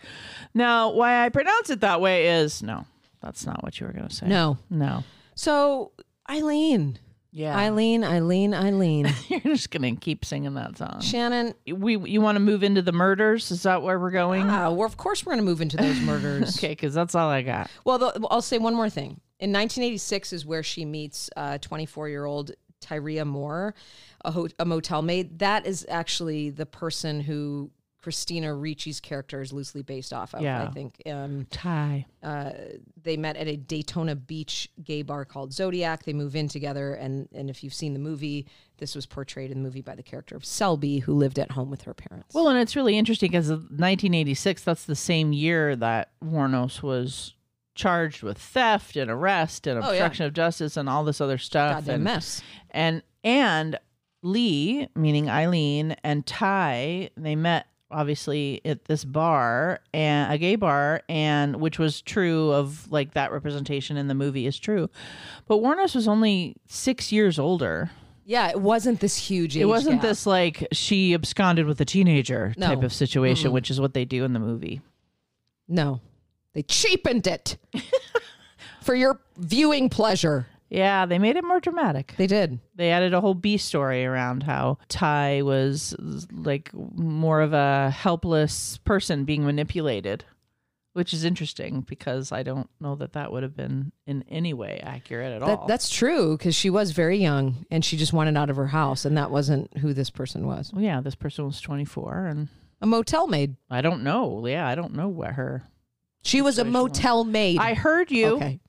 now 0.53 0.91
why 0.91 1.25
i 1.25 1.29
pronounce 1.29 1.69
it 1.69 1.81
that 1.81 1.99
way 2.01 2.27
is 2.27 2.61
no 2.63 2.85
that's 3.21 3.45
not 3.45 3.61
what 3.63 3.79
you 3.79 3.87
were 3.87 3.93
going 3.93 4.07
to 4.07 4.13
say 4.15 4.27
No. 4.27 4.57
no 4.69 5.03
So 5.35 5.91
Eileen. 6.29 6.99
Yeah 7.31 7.55
Eileen, 7.57 8.03
Eileen, 8.03 8.53
Eileen. 8.53 9.07
you're 9.27 9.39
just 9.41 9.69
going 9.71 9.95
to 9.95 9.99
keep 9.99 10.25
singing 10.25 10.53
that 10.55 10.77
song 10.77 10.99
Shannon. 11.01 11.53
we 11.71 11.97
you 11.97 12.21
want 12.21 12.35
to 12.35 12.39
move 12.39 12.63
into 12.63 12.81
the 12.81 12.91
murders 12.91 13.51
is 13.51 13.63
that 13.63 13.81
where 13.83 13.99
we're 13.99 14.11
going 14.11 14.49
Ah, 14.49 14.71
well, 14.71 14.85
of 14.87 14.97
course 14.97 15.25
we're 15.25 15.33
going 15.33 15.45
to 15.45 15.49
move 15.49 15.61
into 15.61 15.77
those 15.77 15.99
murders. 16.01 16.57
okay 16.59 16.69
because 16.69 16.93
that's 16.93 17.13
all 17.15 17.29
i 17.29 17.41
got 17.41 17.69
Well, 17.85 17.99
the, 17.99 18.27
I'll 18.31 18.41
say 18.41 18.57
one 18.57 18.73
more 18.75 18.89
thing. 18.89 19.19
In 19.39 19.51
1986 19.53 20.33
is 20.33 20.45
where 20.45 20.63
she 20.63 20.83
meets 20.85 21.29
24 21.61 22.09
year 22.09 22.25
old 22.25 22.51
Tyria 22.81 23.25
Moore, 23.25 23.73
a, 24.25 24.31
ho- 24.31 24.47
a 24.57 24.65
motel 24.65 25.01
maid. 25.01 25.39
That 25.39 25.65
is 25.65 25.85
actually 25.89 26.49
the 26.49 26.65
person 26.65 27.21
who 27.21 27.71
Christina 28.01 28.55
Ricci's 28.55 28.99
character 29.01 29.41
is 29.41 29.51
loosely 29.51 29.81
based 29.81 30.13
off 30.13 30.33
of. 30.33 30.41
Yeah. 30.41 30.63
I 30.63 30.71
think 30.71 31.01
um, 31.05 31.47
tie 31.51 32.05
uh, 32.23 32.51
they 33.01 33.17
met 33.17 33.35
at 33.35 33.47
a 33.47 33.57
Daytona 33.57 34.15
Beach 34.15 34.69
gay 34.83 35.01
bar 35.01 35.25
called 35.25 35.51
Zodiac. 35.51 36.03
They 36.03 36.13
move 36.13 36.35
in 36.35 36.47
together, 36.47 36.93
and 36.93 37.27
and 37.33 37.49
if 37.49 37.63
you've 37.63 37.73
seen 37.73 37.93
the 37.93 37.99
movie, 37.99 38.47
this 38.77 38.95
was 38.95 39.05
portrayed 39.05 39.51
in 39.51 39.57
the 39.57 39.63
movie 39.63 39.81
by 39.81 39.95
the 39.95 40.03
character 40.03 40.35
of 40.35 40.45
Selby, 40.45 40.99
who 40.99 41.13
lived 41.13 41.37
at 41.39 41.51
home 41.51 41.69
with 41.69 41.81
her 41.81 41.93
parents. 41.93 42.33
Well, 42.33 42.47
and 42.47 42.57
it's 42.57 42.75
really 42.75 42.97
interesting 42.97 43.31
because 43.31 43.49
1986, 43.49 44.63
that's 44.63 44.85
the 44.85 44.95
same 44.95 45.33
year 45.33 45.75
that 45.75 46.11
Wuornos 46.23 46.81
was 46.81 47.33
charged 47.75 48.23
with 48.23 48.37
theft 48.37 48.95
and 48.95 49.09
arrest 49.11 49.67
and 49.67 49.79
Oh, 49.79 49.83
yeah. 49.87 49.91
obstruction 49.91 50.25
of 50.25 50.33
justice 50.33 50.75
and 50.77 50.89
all 50.89 51.03
this 51.03 51.19
other 51.21 51.37
stuff. 51.37 51.77
goddamn 51.77 51.95
and, 51.95 52.03
mess. 52.03 52.41
and 52.71 53.03
and 53.23 53.77
Lee, 54.21 54.87
meaning 54.95 55.29
Aileen, 55.29 55.95
and 56.03 56.25
Ty, 56.25 57.09
they 57.15 57.35
met 57.35 57.67
obviously 57.91 58.61
at 58.65 58.85
this 58.85 59.03
bar 59.03 59.79
and 59.93 60.31
a 60.31 60.37
gay 60.37 60.55
bar 60.55 61.01
and 61.09 61.55
which 61.57 61.79
was 61.79 62.01
true 62.01 62.51
of 62.51 62.89
like 62.91 63.13
that 63.13 63.31
representation 63.31 63.97
in 63.97 64.07
the 64.07 64.13
movie 64.13 64.45
is 64.45 64.59
true 64.59 64.89
but 65.47 65.57
Wuornos 65.57 65.95
was 65.95 66.07
only 66.07 66.55
six 66.67 67.11
years 67.11 67.39
older 67.39 67.89
Yeah, 68.25 68.49
it 68.49 68.61
wasn't 68.61 68.99
this 68.99 69.17
huge. 69.17 69.57
it 69.57 69.65
wasn't 69.65 70.01
gap. 70.01 70.09
this 70.09 70.25
like 70.27 70.67
she 70.71 71.13
absconded 71.15 71.65
with 71.65 71.81
a 71.81 71.85
teenager 71.85 72.53
No. 72.57 72.67
type 72.67 72.83
of 72.83 72.93
situation 72.93 73.51
which 73.51 73.71
is 73.71 73.81
what 73.81 73.95
they 73.95 74.05
do 74.05 74.23
in 74.23 74.33
the 74.33 74.39
movie 74.39 74.81
No, 75.67 75.99
they 76.53 76.61
cheapened 76.61 77.25
it 77.25 77.57
for 78.81 78.93
your 78.95 79.19
viewing 79.37 79.89
pleasure. 79.89 80.45
Yeah 80.69 81.05
they 81.05 81.17
made 81.19 81.35
it 81.35 81.43
more 81.43 81.59
dramatic 81.59 82.13
They 82.17 82.27
did. 82.27 82.59
they 82.75 82.91
added 82.91 83.13
a 83.13 83.21
whole 83.21 83.33
B 83.33 83.57
story 83.57 84.05
around 84.05 84.43
how 84.43 84.77
Ty 84.87 85.41
was 85.43 85.95
like 86.31 86.71
more 86.73 87.41
of 87.41 87.53
a 87.53 87.89
helpless 87.91 88.77
person 88.79 89.25
being 89.25 89.43
manipulated, 89.45 90.25
which 90.93 91.13
is 91.13 91.23
interesting 91.23 91.81
because 91.81 92.31
I 92.31 92.43
don't 92.43 92.69
know 92.79 92.95
that 92.95 93.13
that 93.13 93.31
would 93.31 93.43
have 93.43 93.55
been 93.55 93.91
in 94.07 94.23
any 94.29 94.53
way 94.53 94.79
accurate 94.83 95.33
at 95.33 95.39
That, 95.41 95.59
all. 95.59 95.67
that's 95.67 95.89
true 95.89 96.37
because 96.37 96.55
she 96.55 96.69
was 96.69 96.91
very 96.91 97.17
young 97.17 97.65
and 97.71 97.83
she 97.85 97.95
just 97.97 98.13
wanted 98.13 98.35
out 98.37 98.49
of 98.49 98.55
her 98.57 98.67
house, 98.67 99.05
and 99.05 99.17
that 99.17 99.31
wasn't 99.31 99.75
who 99.77 99.93
this 99.93 100.09
person 100.09 100.45
was. 100.47 100.71
well, 100.73 100.83
yeah, 100.83 100.99
this 101.01 101.15
person 101.15 101.45
was 101.45 101.61
24 101.61 102.25
and 102.27 102.47
A 102.81 102.85
motel 102.85 103.27
maid. 103.27 103.55
I 103.69 103.81
don't 103.81 104.03
know. 104.03 104.45
Yeah, 104.47 104.67
I 104.67 104.75
don't 104.75 104.93
know 104.95 105.07
what 105.09 105.31
her. 105.33 105.63
She 106.21 106.41
was 106.41 106.59
a 106.59 106.63
was. 106.63 106.73
motel 106.73 107.23
maid. 107.23 107.59
I 107.59 107.73
heard 107.75 108.11
you. 108.11 108.35
Okay. 108.37 108.59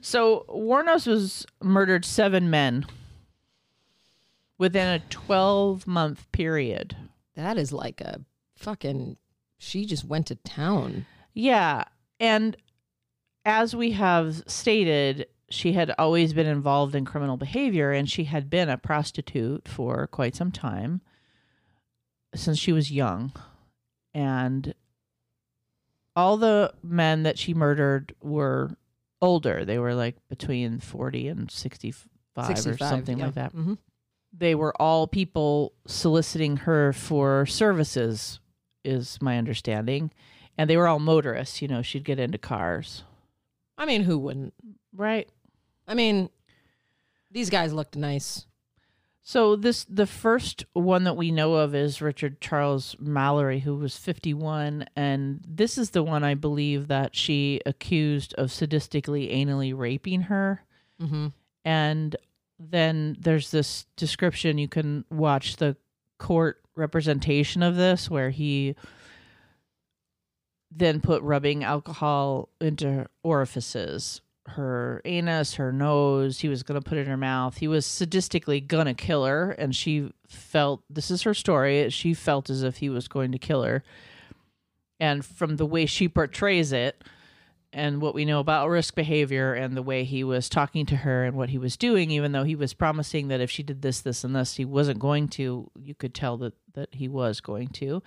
So 0.00 0.44
Wuornos 0.48 1.06
was 1.06 1.46
murdered 1.60 2.04
seven 2.04 2.50
men 2.50 2.86
within 4.58 4.88
a 4.88 5.02
12 5.10 5.86
month 5.86 6.30
period. 6.32 6.96
That 7.34 7.58
is 7.58 7.72
like 7.72 8.00
a 8.00 8.20
fucking. 8.56 9.16
She 9.58 9.86
just 9.86 10.04
went 10.04 10.26
to 10.26 10.34
town. 10.36 11.06
Yeah. 11.34 11.84
And 12.18 12.56
as 13.44 13.74
we 13.74 13.92
have 13.92 14.42
stated, 14.46 15.26
she 15.48 15.72
had 15.72 15.94
always 15.98 16.32
been 16.32 16.46
involved 16.46 16.94
in 16.94 17.04
criminal 17.04 17.36
behavior 17.36 17.92
and 17.92 18.08
she 18.08 18.24
had 18.24 18.48
been 18.48 18.68
a 18.68 18.78
prostitute 18.78 19.68
for 19.68 20.06
quite 20.06 20.34
some 20.34 20.50
time 20.50 21.00
since 22.34 22.58
she 22.58 22.72
was 22.72 22.90
young. 22.90 23.32
And 24.14 24.74
all 26.14 26.36
the 26.36 26.72
men 26.82 27.22
that 27.22 27.38
she 27.38 27.54
murdered 27.54 28.14
were 28.22 28.76
older. 29.22 29.64
They 29.64 29.78
were 29.78 29.94
like 29.94 30.16
between 30.28 30.78
40 30.80 31.28
and 31.28 31.50
65, 31.50 32.08
or 32.66 32.76
something 32.76 33.18
yeah. 33.18 33.24
like 33.26 33.34
that 33.34 33.54
Mhm. 33.54 33.78
they 34.32 34.54
were 34.54 34.74
all 34.80 35.06
people 35.06 35.72
soliciting 35.86 36.56
her 36.58 36.92
for 36.92 37.46
services 37.46 38.40
is 38.84 39.18
my 39.20 39.36
understanding 39.38 40.10
and 40.58 40.68
they 40.68 40.76
were 40.76 40.88
all 40.88 40.98
motorists 40.98 41.60
you 41.62 41.68
know 41.68 41.82
she'd 41.82 42.04
get 42.04 42.18
into 42.18 42.38
cars 42.38 43.04
I 43.78 43.84
mean, 43.86 44.02
who 44.04 44.18
wouldn't? 44.18 44.54
right 44.94 45.28
I 45.86 45.94
mean, 45.94 46.30
these 47.30 47.50
guys 47.50 47.72
looked 47.72 47.96
nice. 47.96 48.46
So 49.24 49.54
this 49.56 49.84
the 49.88 50.06
first 50.06 50.64
one 50.72 51.04
that 51.04 51.16
we 51.16 51.30
know 51.30 51.54
of 51.54 51.74
is 51.74 52.02
richard 52.02 52.40
charles 52.40 52.96
mallory 52.98 53.60
who 53.60 53.76
was 53.76 53.96
51 53.96 54.86
and 54.96 55.40
this 55.46 55.78
is 55.78 55.90
the 55.90 56.02
one 56.02 56.24
i 56.24 56.34
believe 56.34 56.88
that 56.88 57.14
she 57.14 57.60
accused 57.64 58.34
of 58.34 58.48
sadistically 58.50 59.32
anally 59.34 59.76
raping 59.76 60.22
her 60.22 60.62
Mm-hmm. 61.00 61.28
and 61.64 62.16
then 62.58 63.16
there's 63.18 63.50
this 63.50 63.86
description 63.96 64.58
you 64.58 64.68
can 64.68 65.04
watch 65.10 65.56
the 65.56 65.76
court 66.18 66.60
representation 66.76 67.62
of 67.62 67.74
this 67.76 68.08
where 68.08 68.30
he 68.30 68.76
then 70.70 71.00
put 71.00 71.22
rubbing 71.22 71.64
alcohol 71.64 72.48
into 72.60 73.06
orifices 73.24 74.20
her 74.48 75.00
anus 75.04 75.54
her 75.54 75.72
nose 75.72 76.40
he 76.40 76.48
was 76.48 76.62
going 76.62 76.80
to 76.80 76.86
put 76.86 76.98
it 76.98 77.02
in 77.02 77.06
her 77.06 77.16
mouth 77.16 77.58
he 77.58 77.68
was 77.68 77.86
sadistically 77.86 78.66
going 78.66 78.86
to 78.86 78.94
kill 78.94 79.24
her 79.24 79.52
and 79.52 79.74
she 79.74 80.12
felt 80.26 80.82
this 80.90 81.10
is 81.10 81.22
her 81.22 81.32
story 81.32 81.88
she 81.90 82.12
felt 82.12 82.50
as 82.50 82.62
if 82.62 82.78
he 82.78 82.88
was 82.88 83.06
going 83.06 83.30
to 83.30 83.38
kill 83.38 83.62
her 83.62 83.84
and 84.98 85.24
from 85.24 85.56
the 85.56 85.66
way 85.66 85.86
she 85.86 86.08
portrays 86.08 86.72
it 86.72 87.02
and 87.72 88.02
what 88.02 88.14
we 88.14 88.24
know 88.24 88.40
about 88.40 88.68
risk 88.68 88.94
behavior 88.94 89.54
and 89.54 89.76
the 89.76 89.82
way 89.82 90.04
he 90.04 90.22
was 90.22 90.48
talking 90.48 90.84
to 90.86 90.96
her 90.96 91.24
and 91.24 91.36
what 91.36 91.48
he 91.48 91.58
was 91.58 91.76
doing, 91.76 92.10
even 92.10 92.32
though 92.32 92.44
he 92.44 92.54
was 92.54 92.74
promising 92.74 93.28
that 93.28 93.40
if 93.40 93.50
she 93.50 93.62
did 93.62 93.80
this, 93.82 94.00
this, 94.00 94.24
and 94.24 94.36
this, 94.36 94.56
he 94.56 94.64
wasn't 94.64 94.98
going 94.98 95.28
to, 95.28 95.70
you 95.78 95.94
could 95.94 96.14
tell 96.14 96.36
that, 96.36 96.52
that 96.74 96.90
he 96.92 97.08
was 97.08 97.40
going 97.40 97.68
to. 97.68 98.02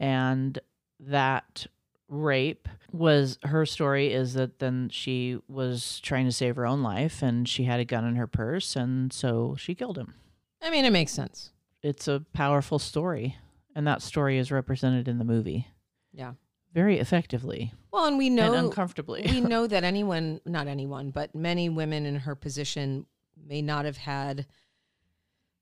And 0.00 0.58
that 0.98 1.66
rape 2.08 2.68
was 2.90 3.38
her 3.44 3.64
story 3.64 4.12
is 4.12 4.34
that 4.34 4.58
then 4.58 4.88
she 4.90 5.38
was 5.48 5.98
trying 6.00 6.26
to 6.26 6.32
save 6.32 6.56
her 6.56 6.66
own 6.66 6.82
life 6.82 7.22
and 7.22 7.48
she 7.48 7.64
had 7.64 7.80
a 7.80 7.84
gun 7.84 8.04
in 8.04 8.16
her 8.16 8.26
purse 8.26 8.76
and 8.76 9.12
so 9.12 9.54
she 9.58 9.74
killed 9.74 9.96
him. 9.96 10.14
I 10.60 10.70
mean, 10.70 10.84
it 10.84 10.90
makes 10.92 11.12
sense. 11.12 11.50
It's 11.82 12.06
a 12.08 12.24
powerful 12.32 12.78
story 12.78 13.36
and 13.74 13.86
that 13.86 14.02
story 14.02 14.38
is 14.38 14.52
represented 14.52 15.08
in 15.08 15.18
the 15.18 15.24
movie 15.24 15.66
Yeah. 16.12 16.34
very 16.74 16.98
effectively 16.98 17.72
Well, 17.90 18.04
and 18.06 18.18
we 18.18 18.26
and 18.26 18.36
know 18.36 18.54
uncomfortably. 18.54 19.22
we 19.26 19.40
know 19.52 19.66
that 19.66 19.82
anyone, 19.84 20.40
not 20.44 20.66
anyone, 20.66 21.10
but 21.10 21.34
many 21.34 21.68
women 21.70 22.04
in 22.04 22.16
her 22.16 22.34
position 22.34 23.06
may 23.42 23.62
not 23.62 23.86
have 23.86 23.96
had 23.96 24.46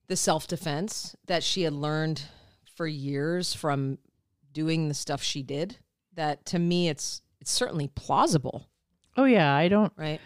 the 0.09 0.17
self 0.17 0.49
defense 0.49 1.15
that 1.27 1.45
she 1.45 1.63
had 1.63 1.73
learned 1.73 2.23
for 2.75 2.87
years 2.89 3.55
from 3.55 3.99
doing 4.53 4.89
the 4.89 4.95
stuff 4.95 5.23
she 5.23 5.43
did. 5.45 5.77
That 6.15 6.45
to 6.47 6.59
me, 6.59 6.89
it's 6.89 7.23
it's 7.41 7.51
certainly 7.51 7.89
plausible, 7.95 8.69
oh 9.17 9.25
yeah, 9.25 9.55
I 9.55 9.69
don't 9.69 9.93
right? 9.97 10.21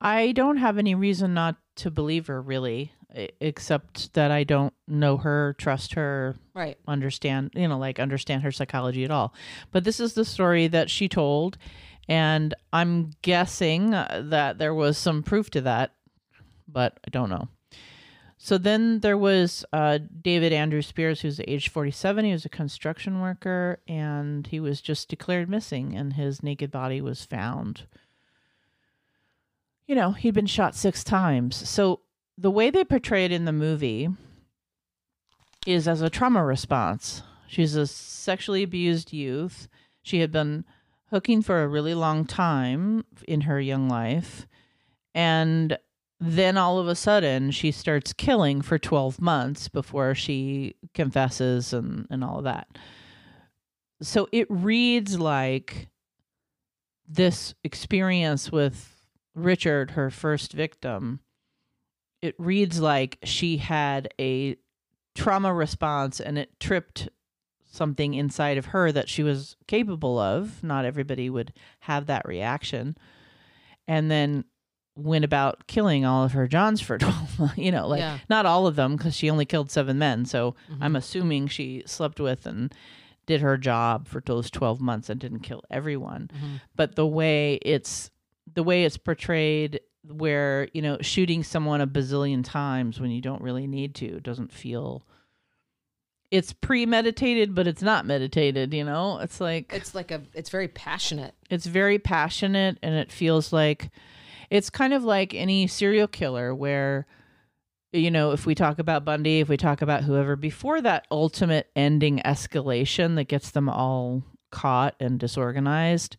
I 0.00 0.32
don't 0.32 0.56
have 0.58 0.78
any 0.78 0.94
reason 0.94 1.34
not 1.34 1.56
to 1.76 1.90
believe 1.90 2.26
her, 2.26 2.40
really, 2.40 2.92
except 3.40 4.12
that 4.14 4.30
I 4.30 4.44
don't 4.44 4.72
know 4.88 5.16
her, 5.18 5.54
trust 5.58 5.94
her, 5.94 6.36
Right. 6.54 6.78
understand, 6.88 7.50
you 7.54 7.68
know, 7.68 7.78
like 7.78 7.98
understand 8.00 8.42
her 8.42 8.50
psychology 8.52 9.04
at 9.04 9.10
all. 9.10 9.34
But 9.70 9.84
this 9.84 10.00
is 10.00 10.14
the 10.14 10.24
story 10.24 10.68
that 10.68 10.90
she 10.90 11.08
told, 11.08 11.58
and 12.08 12.54
I'm 12.72 13.10
guessing 13.22 13.94
uh, 13.94 14.22
that 14.26 14.58
there 14.58 14.74
was 14.74 14.96
some 14.98 15.22
proof 15.22 15.50
to 15.50 15.60
that, 15.62 15.92
but 16.68 16.98
I 17.06 17.10
don't 17.10 17.30
know. 17.30 17.48
So 18.42 18.56
then 18.56 19.00
there 19.00 19.18
was 19.18 19.66
uh, 19.70 19.98
David 20.22 20.50
Andrew 20.52 20.80
Spears, 20.80 21.20
who's 21.20 21.40
age 21.46 21.68
47. 21.68 22.24
He 22.24 22.32
was 22.32 22.46
a 22.46 22.48
construction 22.48 23.20
worker, 23.20 23.80
and 23.86 24.46
he 24.46 24.58
was 24.60 24.80
just 24.80 25.10
declared 25.10 25.50
missing, 25.50 25.94
and 25.94 26.14
his 26.14 26.42
naked 26.42 26.70
body 26.70 27.02
was 27.02 27.24
found 27.24 27.82
you 29.90 29.96
know, 29.96 30.12
he'd 30.12 30.34
been 30.34 30.46
shot 30.46 30.76
six 30.76 31.02
times. 31.02 31.68
So 31.68 31.98
the 32.38 32.48
way 32.48 32.70
they 32.70 32.84
portray 32.84 33.24
it 33.24 33.32
in 33.32 33.44
the 33.44 33.52
movie 33.52 34.08
is 35.66 35.88
as 35.88 36.00
a 36.00 36.08
trauma 36.08 36.44
response. 36.44 37.24
She's 37.48 37.74
a 37.74 37.88
sexually 37.88 38.62
abused 38.62 39.12
youth. 39.12 39.66
She 40.00 40.20
had 40.20 40.30
been 40.30 40.64
hooking 41.10 41.42
for 41.42 41.64
a 41.64 41.66
really 41.66 41.94
long 41.94 42.24
time 42.24 43.04
in 43.26 43.40
her 43.40 43.60
young 43.60 43.88
life. 43.88 44.46
And 45.12 45.76
then 46.20 46.58
all 46.58 46.78
of 46.78 46.86
a 46.86 46.94
sudden, 46.94 47.50
she 47.50 47.70
starts 47.70 48.12
killing 48.12 48.60
for 48.60 48.78
12 48.78 49.20
months 49.20 49.68
before 49.68 50.14
she 50.14 50.74
confesses 50.92 51.72
and, 51.72 52.06
and 52.10 52.22
all 52.22 52.38
of 52.38 52.44
that. 52.44 52.68
So 54.02 54.28
it 54.30 54.46
reads 54.50 55.18
like 55.18 55.88
this 57.08 57.54
experience 57.64 58.52
with 58.52 59.02
Richard, 59.34 59.92
her 59.92 60.10
first 60.10 60.52
victim, 60.52 61.20
it 62.20 62.34
reads 62.38 62.80
like 62.80 63.18
she 63.24 63.56
had 63.56 64.12
a 64.20 64.56
trauma 65.14 65.52
response 65.52 66.20
and 66.20 66.38
it 66.38 66.60
tripped 66.60 67.08
something 67.70 68.14
inside 68.14 68.58
of 68.58 68.66
her 68.66 68.92
that 68.92 69.08
she 69.08 69.22
was 69.22 69.56
capable 69.66 70.18
of. 70.18 70.62
Not 70.62 70.84
everybody 70.84 71.30
would 71.30 71.52
have 71.80 72.06
that 72.06 72.26
reaction. 72.26 72.96
And 73.88 74.10
then 74.10 74.44
went 75.02 75.24
about 75.24 75.66
killing 75.66 76.04
all 76.04 76.24
of 76.24 76.32
her 76.32 76.46
Johns 76.46 76.80
for 76.80 76.98
12 76.98 77.38
months. 77.38 77.58
You 77.58 77.72
know, 77.72 77.88
like 77.88 78.00
Yeah. 78.00 78.18
not 78.28 78.46
all 78.46 78.66
of 78.66 78.76
them 78.76 78.96
because 78.96 79.14
she 79.16 79.30
only 79.30 79.44
killed 79.44 79.70
seven 79.70 79.98
men. 79.98 80.24
So 80.24 80.54
Mm-hmm. 80.72 80.82
I'm 80.82 80.96
assuming 80.96 81.48
she 81.48 81.82
slept 81.86 82.20
with 82.20 82.46
and 82.46 82.74
did 83.26 83.40
her 83.42 83.56
job 83.56 84.08
for 84.08 84.20
those 84.24 84.50
12 84.50 84.80
months 84.80 85.08
and 85.08 85.20
didn't 85.20 85.40
kill 85.40 85.62
everyone. 85.70 86.30
Mm-hmm. 86.34 86.54
But 86.76 86.96
the 86.96 87.06
way 87.06 87.54
it's 87.62 88.10
the 88.52 88.62
way 88.62 88.84
it's 88.84 88.96
portrayed 88.96 89.80
where, 90.08 90.68
you 90.72 90.82
know, 90.82 90.96
shooting 91.02 91.44
someone 91.44 91.80
a 91.80 91.86
bazillion 91.86 92.42
times 92.42 92.98
when 93.00 93.10
you 93.10 93.20
don't 93.20 93.42
really 93.42 93.66
need 93.66 93.94
to 93.96 94.18
doesn't 94.20 94.52
feel 94.52 95.06
it's 96.30 96.52
premeditated 96.52 97.54
but 97.54 97.66
it's 97.66 97.82
not 97.82 98.06
meditated, 98.06 98.72
you 98.72 98.84
know? 98.84 99.18
It's 99.18 99.40
like 99.40 99.72
It's 99.74 99.94
like 99.94 100.10
a. 100.10 100.22
It's 100.32 100.50
very 100.50 100.68
passionate. 100.68 101.34
it's 101.50 101.66
very 101.66 101.98
passionate 101.98 102.78
and 102.82 102.94
it 102.94 103.10
feels 103.12 103.52
like 103.52 103.90
it's 104.50 104.70
kind 104.70 104.92
of 104.92 105.04
like 105.04 105.34
any 105.34 105.66
serial 105.66 106.08
killer 106.08 106.54
where 106.54 107.06
you 107.92 108.10
know, 108.10 108.30
if 108.32 108.46
we 108.46 108.54
talk 108.54 108.78
about 108.78 109.04
Bundy, 109.04 109.40
if 109.40 109.48
we 109.48 109.56
talk 109.56 109.82
about 109.82 110.04
whoever, 110.04 110.36
before 110.36 110.80
that 110.80 111.06
ultimate 111.10 111.68
ending 111.74 112.20
escalation 112.24 113.16
that 113.16 113.24
gets 113.24 113.50
them 113.50 113.68
all 113.68 114.22
caught 114.52 114.94
and 115.00 115.18
disorganized, 115.18 116.16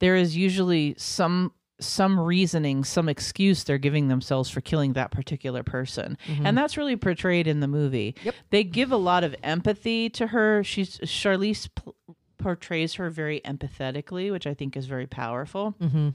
there 0.00 0.16
is 0.16 0.36
usually 0.36 0.94
some 0.98 1.52
some 1.80 2.18
reasoning, 2.18 2.82
some 2.82 3.08
excuse 3.08 3.62
they're 3.62 3.78
giving 3.78 4.08
themselves 4.08 4.50
for 4.50 4.60
killing 4.60 4.94
that 4.94 5.12
particular 5.12 5.62
person. 5.62 6.18
And 6.42 6.58
that's 6.58 6.76
really 6.76 6.96
portrayed 6.96 7.46
in 7.46 7.60
the 7.60 7.68
movie. 7.68 8.16
Yep. 8.24 8.34
They 8.50 8.64
give 8.64 8.90
a 8.90 8.96
lot 8.96 9.22
of 9.22 9.36
empathy 9.44 10.10
to 10.10 10.26
her. 10.26 10.64
She's 10.64 10.98
Charlize 10.98 11.68
p- 11.72 11.92
portrays 12.36 12.94
her 12.94 13.10
very 13.10 13.40
empathetically, 13.42 14.32
which 14.32 14.44
I 14.44 14.54
think 14.54 14.76
is 14.76 14.86
very 14.86 15.06
powerful. 15.06 15.76
Mm-hmm. 15.80 16.08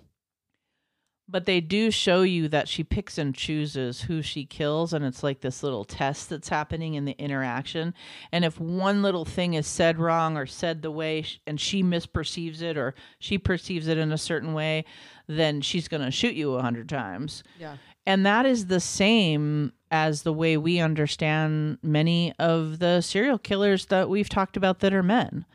But 1.27 1.45
they 1.45 1.61
do 1.61 1.89
show 1.89 2.23
you 2.23 2.49
that 2.49 2.67
she 2.67 2.83
picks 2.83 3.17
and 3.17 3.33
chooses 3.33 4.01
who 4.01 4.21
she 4.21 4.45
kills, 4.45 4.91
and 4.91 5.05
it's 5.05 5.23
like 5.23 5.39
this 5.39 5.63
little 5.63 5.85
test 5.85 6.29
that's 6.29 6.49
happening 6.49 6.95
in 6.95 7.05
the 7.05 7.17
interaction. 7.17 7.93
And 8.31 8.43
if 8.43 8.59
one 8.59 9.01
little 9.01 9.23
thing 9.23 9.53
is 9.53 9.65
said 9.65 9.99
wrong 9.99 10.35
or 10.35 10.45
said 10.45 10.81
the 10.81 10.91
way, 10.91 11.21
sh- 11.21 11.39
and 11.47 11.59
she 11.59 11.81
misperceives 11.81 12.61
it 12.61 12.77
or 12.77 12.93
she 13.19 13.37
perceives 13.37 13.87
it 13.87 13.97
in 13.97 14.11
a 14.11 14.17
certain 14.17 14.53
way, 14.53 14.83
then 15.27 15.61
she's 15.61 15.87
going 15.87 16.03
to 16.03 16.11
shoot 16.11 16.35
you 16.35 16.55
a 16.55 16.61
hundred 16.61 16.89
times. 16.89 17.41
Yeah. 17.57 17.77
And 18.05 18.25
that 18.25 18.45
is 18.45 18.67
the 18.67 18.81
same 18.81 19.71
as 19.89 20.23
the 20.23 20.33
way 20.33 20.57
we 20.57 20.79
understand 20.79 21.77
many 21.81 22.33
of 22.37 22.79
the 22.79 22.99
serial 22.99 23.37
killers 23.37 23.85
that 23.85 24.09
we've 24.09 24.27
talked 24.27 24.57
about 24.57 24.79
that 24.79 24.93
are 24.93 25.03
men, 25.03 25.45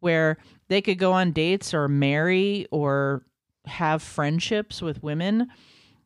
where 0.00 0.38
they 0.68 0.80
could 0.80 0.98
go 0.98 1.12
on 1.12 1.32
dates 1.32 1.74
or 1.74 1.86
marry 1.86 2.66
or 2.70 3.24
have 3.68 4.02
friendships 4.02 4.82
with 4.82 5.02
women 5.02 5.48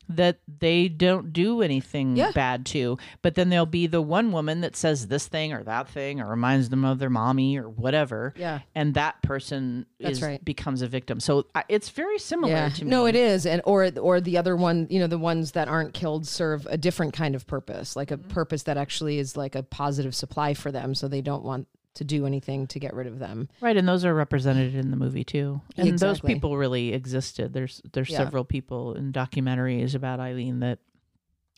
that 0.09 0.41
they 0.59 0.89
don't 0.89 1.33
do 1.33 1.63
anything 1.63 2.17
Yeah. 2.17 2.33
bad 2.33 2.67
to. 2.67 2.99
But 3.23 3.35
then 3.35 3.49
there'll 3.49 3.65
be 3.65 3.87
the 3.87 4.03
one 4.03 4.31
woman 4.31 4.61
that 4.61 4.77
says 4.77 5.07
this 5.07 5.27
thing 5.27 5.55
or 5.55 5.63
that 5.63 5.89
thing 5.89 6.21
or 6.21 6.29
reminds 6.29 6.69
them 6.69 6.85
of 6.85 6.99
their 6.99 7.09
mommy 7.09 7.57
or 7.57 7.71
whatever. 7.71 8.35
Yeah. 8.37 8.59
And 8.75 8.93
that 8.95 9.23
person 9.23 9.87
That's 10.01 10.19
is, 10.19 10.23
right. 10.23 10.45
becomes 10.45 10.83
a 10.83 10.89
victim. 10.89 11.19
So 11.21 11.47
I- 11.55 11.65
it's 11.69 11.89
very 11.89 12.19
similar 12.19 12.53
Yeah. 12.53 12.69
to 12.71 12.85
me. 12.85 12.91
No, 12.91 13.07
it 13.07 13.15
is, 13.15 13.47
and 13.47 13.63
or 13.65 13.91
or 13.99 14.21
the 14.21 14.37
other 14.37 14.55
one, 14.57 14.87
you 14.91 14.99
know, 14.99 15.07
the 15.07 15.19
ones 15.19 15.53
that 15.53 15.69
aren't 15.69 15.95
killed 15.95 16.27
serve 16.27 16.67
a 16.69 16.77
different 16.77 17.15
kind 17.15 17.35
of 17.35 17.47
purpose, 17.47 17.95
like 17.97 18.11
a 18.11 18.19
Mm-hmm. 18.19 18.31
purpose 18.33 18.65
that 18.65 18.77
actually 18.77 19.19
is 19.19 19.37
like 19.37 19.55
a 19.55 19.63
positive 19.63 20.15
supply 20.15 20.53
for 20.53 20.71
them, 20.73 20.95
so 20.95 21.09
they 21.09 21.23
don't 21.23 21.45
want 21.45 21.69
to 21.95 22.05
do 22.05 22.27
anything 22.27 22.67
to 22.69 22.79
get 22.81 22.95
rid 22.95 23.07
of 23.07 23.19
them. 23.19 23.49
Right, 23.61 23.77
and 23.77 23.87
those 23.87 24.05
are 24.05 24.15
represented 24.15 24.75
in 24.75 24.91
the 24.91 24.97
movie 24.97 25.25
too. 25.25 25.61
And 25.77 25.99
those 25.99 26.21
people 26.21 26.57
really 26.57 26.93
existed. 26.93 27.53
There's 27.53 27.81
there's 27.93 28.11
Yeah. 28.11 28.19
several 28.19 28.45
people 28.45 28.95
in 28.95 29.13
documentaries 29.13 29.95
about 29.95 30.21
Aileen 30.21 30.61
that 30.61 30.79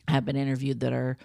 have 0.07 0.25
been 0.25 0.35
interviewed 0.35 0.81
that 0.81 0.93
are 0.93 1.17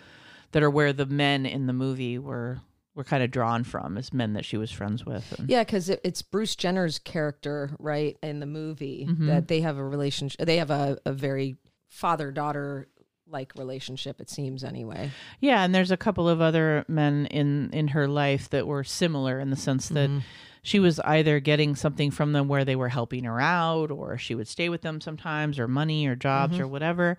that 0.52 0.62
are 0.62 0.70
where 0.70 0.92
the 0.92 1.06
men 1.06 1.46
in 1.46 1.66
the 1.66 1.72
movie 1.72 2.18
were 2.18 2.60
were 2.94 3.04
kind 3.04 3.22
of 3.22 3.30
drawn 3.30 3.62
from 3.62 3.96
as 3.96 4.12
men 4.12 4.32
that 4.32 4.44
she 4.44 4.56
was 4.56 4.70
friends 4.70 5.06
with. 5.06 5.32
And, 5.38 5.48
Yeah, 5.48 5.62
because 5.62 5.88
it, 5.88 6.00
it's 6.02 6.22
Bruce 6.22 6.56
Jenner's 6.56 6.98
character, 6.98 7.70
right, 7.78 8.18
in 8.22 8.40
the 8.40 8.46
movie 8.46 9.06
Mhm. 9.08 9.26
that 9.28 9.46
they 9.48 9.60
have 9.60 9.78
a 9.78 9.84
relationship. 9.84 10.44
They 10.44 10.56
have 10.56 10.70
a, 10.72 10.98
a 11.06 11.12
very 11.12 11.56
father 11.88 12.32
daughter 12.32 12.88
like 13.30 13.52
relationship. 13.56 14.20
It 14.20 14.28
seems 14.30 14.64
anyway. 14.64 15.10
yeah, 15.40 15.62
and 15.64 15.74
there's 15.74 15.90
a 15.90 15.96
couple 15.96 16.28
of 16.28 16.40
other 16.40 16.84
men 16.88 17.26
in 17.26 17.70
in 17.72 17.88
her 17.88 18.08
life 18.08 18.50
that 18.50 18.66
were 18.66 18.84
similar 18.84 19.38
in 19.40 19.50
the 19.50 19.56
sense 19.56 19.88
that 19.90 20.10
Mhm. 20.10 20.22
she 20.62 20.78
was 20.78 20.98
either 21.00 21.40
getting 21.40 21.74
something 21.76 22.10
from 22.10 22.32
them 22.32 22.48
where 22.48 22.64
they 22.64 22.76
were 22.76 22.88
helping 22.88 23.24
her 23.24 23.40
out 23.40 23.90
or 23.90 24.18
she 24.18 24.34
would 24.34 24.48
stay 24.48 24.68
with 24.68 24.82
them 24.82 25.00
sometimes 25.00 25.58
or 25.58 25.66
money 25.68 26.06
or 26.06 26.14
jobs 26.16 26.54
Mm-hmm. 26.54 26.62
or 26.62 26.68
whatever 26.68 27.16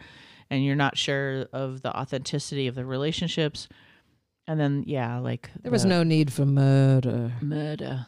and 0.49 0.63
you're 0.65 0.75
not 0.75 0.97
sure 0.97 1.47
of 1.53 1.81
the 1.81 1.97
authenticity 1.97 2.67
of 2.67 2.75
the 2.75 2.85
relationships 2.85 3.67
and 4.47 4.59
then 4.59 4.83
yeah 4.85 5.17
like 5.17 5.49
There 5.61 5.71
was 5.71 5.83
the 5.83 5.89
no 5.89 6.03
need 6.03 6.31
for 6.33 6.45
murder. 6.45 7.31
murder 7.41 8.07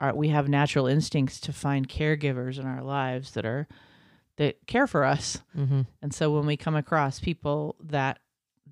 Our, 0.00 0.14
we 0.14 0.28
have 0.28 0.48
natural 0.48 0.86
instincts 0.86 1.40
to 1.40 1.52
find 1.52 1.88
caregivers 1.88 2.58
in 2.58 2.66
our 2.66 2.82
lives 2.82 3.32
that 3.32 3.44
are 3.44 3.66
that 4.36 4.66
care 4.66 4.86
for 4.86 5.04
us 5.04 5.42
Mm-hmm. 5.56 5.82
and 6.02 6.14
so 6.14 6.30
when 6.32 6.46
we 6.46 6.56
come 6.56 6.76
across 6.76 7.18
people 7.20 7.76
that 7.82 8.18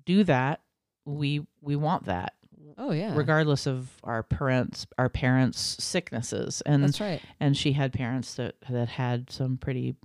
do 0.05 0.23
that 0.23 0.61
we 1.05 1.45
we 1.61 1.75
want 1.75 2.05
that 2.05 2.33
Oh 2.79 2.91
yeah, 2.91 3.15
regardless 3.15 3.65
of 3.65 3.89
our 4.03 4.21
parents 4.23 4.85
our 4.97 5.09
parents 5.09 5.59
sicknesses 5.83 6.61
and 6.61 6.83
that's 6.83 7.01
right. 7.01 7.21
and 7.39 7.57
she 7.57 7.71
had 7.73 7.91
parents 7.91 8.35
that 8.35 8.55
that 8.69 8.87
had 8.89 9.29
some 9.31 9.57
pretty 9.57 9.95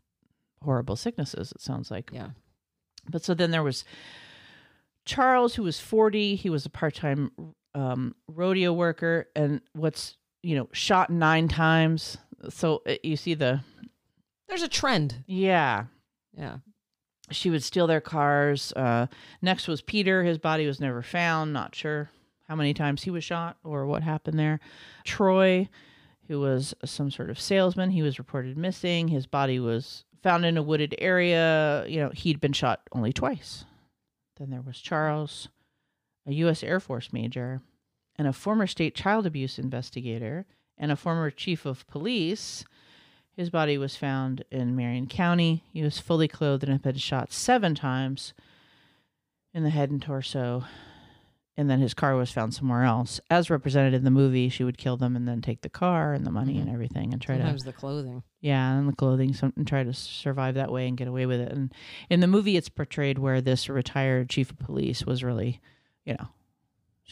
horrible 0.63 0.97
sicknesses 0.97 1.53
it 1.53 1.61
sounds 1.61 1.91
like 1.91 2.11
Yeah. 2.13 2.29
but 3.11 3.25
so 3.25 3.35
then 3.35 3.51
there 3.51 3.63
was 3.63 3.85
charles 5.05 5.55
who 5.55 5.63
was 5.65 5.81
40 5.81 6.37
he 6.37 6.49
was 6.51 6.65
a 6.67 6.71
part-time 6.71 7.31
um, 7.75 8.15
rodeo 8.29 8.73
worker 8.73 9.29
and 9.35 9.61
what's 9.73 10.17
you 10.43 10.57
know 10.57 10.69
shot 10.73 11.11
nine 11.11 11.49
times. 11.49 12.19
So 12.51 12.83
uh, 12.87 12.95
you 13.03 13.17
see 13.17 13.35
the 13.35 13.61
There's 14.49 14.63
a 14.63 14.69
trend. 14.69 15.23
yeah. 15.27 15.85
Yeah. 16.37 16.57
she 17.31 17.51
would 17.51 17.63
steal 17.63 17.87
their 17.87 18.01
cars. 18.01 18.73
Uh, 18.75 19.07
next 19.43 19.69
was 19.69 19.83
peter. 19.83 20.25
His 20.25 20.39
body 20.39 20.67
was 20.67 20.81
never 20.81 21.03
found. 21.03 21.53
Not 21.53 21.75
sure 21.75 22.11
how 22.49 22.57
many 22.57 22.75
times 22.75 23.03
he 23.03 23.11
was 23.11 23.23
shot 23.25 23.57
or 23.65 23.87
what 23.87 24.03
happened 24.03 24.39
there. 24.39 24.61
Troy 25.05 25.69
who 26.29 26.41
was 26.41 26.73
some 26.85 27.11
sort 27.11 27.29
of 27.31 27.39
salesman 27.41 27.91
he 27.91 28.01
was 28.03 28.19
reported 28.19 28.57
missing. 28.57 29.09
His 29.09 29.27
body 29.27 29.59
was 29.61 30.05
found 30.23 30.45
in 30.47 30.57
a 30.57 30.63
wooded 30.63 30.95
area. 30.99 31.85
You 31.87 32.01
know 32.01 32.11
he'd 32.15 32.41
been 32.41 32.53
shot 32.53 32.81
only 32.93 33.13
twice. 33.13 33.65
Then 34.39 34.51
there 34.51 34.63
was 34.63 34.79
charles 34.79 35.49
a 36.27 36.33
u.s 36.33 36.63
air 36.63 36.81
force 36.81 37.13
major 37.13 37.61
and 38.17 38.29
a 38.29 38.33
former 38.33 38.67
state 38.67 38.95
child 38.95 39.27
abuse 39.27 39.59
investigator 39.59 40.47
and 40.79 40.93
a 40.93 40.97
former 40.97 41.31
chief 41.31 41.65
of 41.65 41.87
police 41.87 42.65
his 43.37 43.51
body 43.51 43.79
was 43.79 43.97
found 43.97 44.45
in 44.51 44.77
Marion 44.77 45.07
County. 45.07 45.65
He 45.73 45.83
was 45.83 45.99
fully 45.99 46.29
clothed 46.29 46.65
and 46.65 46.73
had 46.73 46.83
been 46.83 46.97
shot 46.97 47.33
seven 47.33 47.75
times 47.75 48.35
in 49.55 49.65
the 49.65 49.71
head 49.71 49.91
and 49.91 50.03
torso. 50.03 50.65
And 51.57 51.69
then 51.69 51.81
his 51.81 51.93
car 51.95 52.17
was 52.17 52.31
found 52.31 52.55
somewhere 52.55 52.85
else. 52.85 53.21
As 53.31 53.51
represented 53.51 53.95
in 53.95 54.05
the 54.05 54.11
movie, 54.11 54.49
she 54.49 54.65
would 54.65 54.79
kill 54.79 54.97
them 54.97 55.17
and 55.17 55.29
then 55.29 55.43
take 55.43 55.61
the 55.61 55.69
car 55.69 56.15
and 56.15 56.27
the 56.27 56.31
money 56.31 56.57
and 56.57 56.67
mm-hmm. 56.67 56.75
everything 56.75 57.13
and 57.13 57.21
try 57.21 57.37
to 57.37 57.43
Sometimes 57.43 57.65
the 57.65 57.73
clothing. 57.73 58.23
yeah, 58.41 58.75
and 58.75 58.89
the 58.89 58.97
clothing, 58.97 59.35
some, 59.35 59.53
and 59.57 59.67
try 59.67 59.83
to 59.83 59.93
survive 59.93 60.55
that 60.55 60.73
way 60.73 60.89
and 60.89 60.97
get 60.97 61.09
away 61.09 61.27
with 61.27 61.41
it. 61.41 61.53
And 61.53 61.73
in 62.09 62.21
the 62.21 62.27
movie, 62.27 62.57
it's 62.57 62.71
portrayed 62.71 63.19
where 63.19 63.43
this 63.43 63.69
retired 63.69 64.31
chief 64.31 64.51
of 64.51 64.59
police 64.59 65.05
was 65.05 65.23
really, 65.23 65.61
you 66.07 66.15
know, 66.15 66.29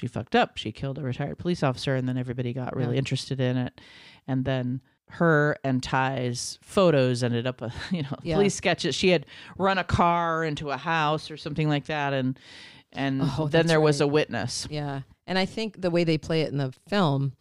she 0.01 0.07
fucked 0.07 0.35
up. 0.35 0.57
She 0.57 0.73
killed 0.73 0.99
a 0.99 1.03
retired 1.03 1.39
police 1.39 1.63
officer, 1.63 1.95
and 1.95 2.09
then 2.09 2.17
everybody 2.17 2.53
got 2.55 2.75
really 2.75 2.95
Yeah. 2.95 2.99
interested 3.01 3.39
in 3.41 3.57
it. 3.59 3.81
And 4.27 4.45
then 4.47 4.81
her 5.11 5.57
and 5.65 5.83
Ty's 5.83 6.59
photos 6.63 7.23
ended 7.23 7.47
up, 7.47 7.61
a, 7.63 7.73
you 7.91 8.03
know, 8.03 8.17
Yeah. 8.23 8.37
police 8.37 8.55
sketches. 8.55 8.95
She 8.95 9.11
had 9.11 9.27
run 9.59 9.77
a 9.79 9.85
car 9.85 10.43
into 10.45 10.71
a 10.71 10.77
house 10.77 11.31
or 11.31 11.37
something 11.37 11.69
like 11.69 11.87
that, 11.87 12.13
and 12.13 12.39
and 12.93 13.21
Oh, 13.39 13.47
then 13.47 13.67
there 13.69 13.81
was 13.81 14.01
right. 14.01 14.05
a 14.07 14.09
witness. 14.09 14.67
Yeah, 14.71 15.03
and 15.27 15.39
I 15.39 15.45
think 15.47 15.81
the 15.81 15.91
way 15.91 16.03
they 16.05 16.19
play 16.19 16.41
it 16.43 16.51
in 16.51 16.59
the 16.59 16.73
film 16.89 17.33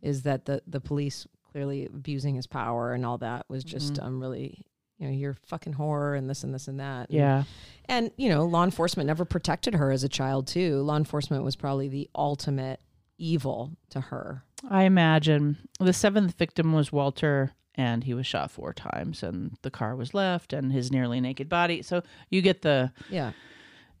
is 0.00 0.22
that 0.22 0.44
the 0.46 0.62
the 0.66 0.80
police 0.80 1.26
clearly 1.52 1.86
abusing 1.86 2.34
his 2.36 2.46
power 2.46 2.92
and 2.92 3.04
all 3.04 3.18
that 3.18 3.46
was 3.48 3.64
just 3.64 3.94
Mm-hmm. 3.94 4.06
um 4.06 4.20
really 4.20 4.64
you 4.98 5.06
know 5.06 5.12
you're 5.12 5.36
fucking 5.46 5.74
horror 5.74 6.14
and 6.14 6.28
this 6.28 6.42
and 6.44 6.54
this 6.54 6.68
and 6.68 6.80
that. 6.80 7.08
And- 7.10 7.18
Yeah, 7.18 7.44
and 7.86 8.10
you 8.16 8.28
know 8.28 8.44
law 8.44 8.64
enforcement 8.64 9.06
never 9.06 9.24
protected 9.24 9.74
her 9.74 9.90
as 9.90 10.04
a 10.04 10.08
child 10.08 10.46
too. 10.46 10.80
Law 10.82 10.96
enforcement 10.96 11.44
was 11.44 11.56
probably 11.56 11.88
the 11.88 12.08
ultimate 12.14 12.80
evil 13.18 13.72
to 13.90 14.00
her. 14.00 14.42
I 14.68 14.84
imagine 14.84 15.56
the 15.80 15.92
seventh 15.92 16.36
victim 16.38 16.72
was 16.72 16.90
Walter, 16.92 17.52
and 17.74 18.04
he 18.04 18.14
was 18.14 18.26
shot 18.26 18.50
four 18.50 18.72
times, 18.72 19.22
and 19.22 19.56
the 19.62 19.70
car 19.70 19.94
was 19.96 20.14
left, 20.14 20.52
and 20.52 20.72
his 20.72 20.90
nearly 20.90 21.20
naked 21.20 21.48
body. 21.48 21.82
So 21.82 22.02
you 22.30 22.42
get 22.42 22.62
the 22.62 22.92
Yeah, 23.10 23.32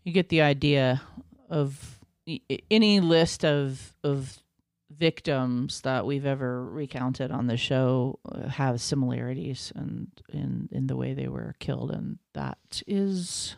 you 0.02 0.12
get 0.12 0.28
the 0.28 0.42
idea 0.42 1.02
of 1.50 1.98
any 2.70 3.00
list 3.00 3.44
of 3.44 3.94
of 4.02 4.38
victims 4.90 5.80
that 5.82 6.06
we've 6.06 6.26
ever 6.26 6.64
recounted 6.64 7.30
on 7.30 7.46
the 7.46 7.56
show 7.56 8.18
uh, 8.30 8.48
have 8.48 8.80
similarities 8.80 9.72
and 9.74 10.08
in 10.32 10.68
in 10.72 10.86
the 10.86 10.96
way 10.96 11.14
they 11.14 11.28
were 11.28 11.54
killed, 11.58 11.90
and 11.90 12.18
that 12.34 12.82
is 12.86 13.56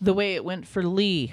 The 0.00 0.12
way 0.12 0.34
it 0.34 0.44
went 0.44 0.66
for 0.68 0.82
Lee 0.82 1.32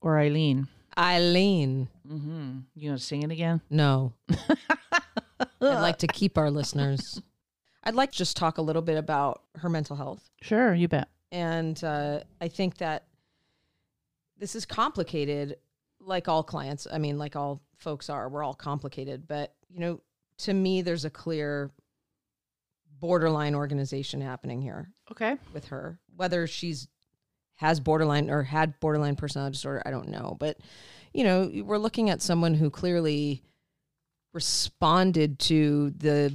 or 0.00 0.18
Eileen. 0.18 0.68
Eileen. 0.96 1.88
Mm-hmm. 2.08 2.58
You 2.74 2.88
gonna 2.88 2.98
sing 2.98 3.22
it 3.22 3.30
again? 3.30 3.60
No. 3.70 4.12
I'd 4.30 5.80
like 5.80 5.98
to 5.98 6.06
keep 6.06 6.38
our 6.38 6.50
listeners. 6.50 7.20
I'd 7.84 7.94
like 7.94 8.12
to 8.12 8.18
just 8.18 8.36
talk 8.36 8.58
a 8.58 8.62
little 8.62 8.82
bit 8.82 8.96
about 8.96 9.42
her 9.56 9.68
mental 9.68 9.96
health. 9.96 10.30
Sure, 10.40 10.74
you 10.74 10.88
bet. 10.88 11.08
And 11.30 11.82
uh, 11.82 12.20
I 12.40 12.48
think 12.48 12.78
that 12.78 13.04
this 14.38 14.54
is 14.54 14.64
complicated, 14.66 15.56
like 16.04 16.28
all 16.28 16.42
clients. 16.42 16.86
I 16.90 16.98
mean, 16.98 17.18
like 17.18 17.36
all 17.36 17.62
folks 17.76 18.10
are. 18.10 18.28
We're 18.28 18.42
all 18.42 18.54
complicated. 18.54 19.26
But, 19.26 19.54
you 19.68 19.80
know, 19.80 20.00
to 20.38 20.52
me, 20.52 20.82
there's 20.82 21.04
a 21.04 21.10
clear 21.10 21.70
borderline 23.00 23.54
organization 23.54 24.20
happening 24.20 24.62
here 24.62 24.88
Okay. 25.10 25.36
with 25.52 25.66
her. 25.66 25.98
Whether 26.16 26.46
she's 26.46 26.88
has 27.56 27.80
borderline 27.80 28.30
or 28.30 28.42
had 28.42 28.78
borderline 28.80 29.14
personality 29.16 29.52
disorder, 29.54 29.82
I 29.86 29.90
don't 29.90 30.08
know. 30.08 30.36
But, 30.38 30.58
you 31.12 31.22
know, 31.24 31.50
we're 31.64 31.78
looking 31.78 32.10
at 32.10 32.22
someone 32.22 32.54
who 32.54 32.70
clearly 32.70 33.42
responded 34.32 35.38
to 35.38 35.90
the, 35.90 36.34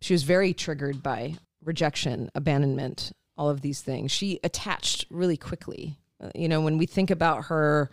she 0.00 0.12
was 0.14 0.22
very 0.22 0.52
triggered 0.52 1.02
by 1.02 1.36
rejection, 1.64 2.30
abandonment, 2.34 3.12
all 3.36 3.48
of 3.48 3.60
these 3.62 3.80
things. 3.80 4.12
She 4.12 4.38
attached 4.44 5.06
really 5.10 5.36
quickly. 5.36 5.98
Uh, 6.22 6.30
you 6.34 6.48
know, 6.48 6.60
when 6.60 6.78
we 6.78 6.86
think 6.86 7.10
about 7.10 7.46
her, 7.46 7.90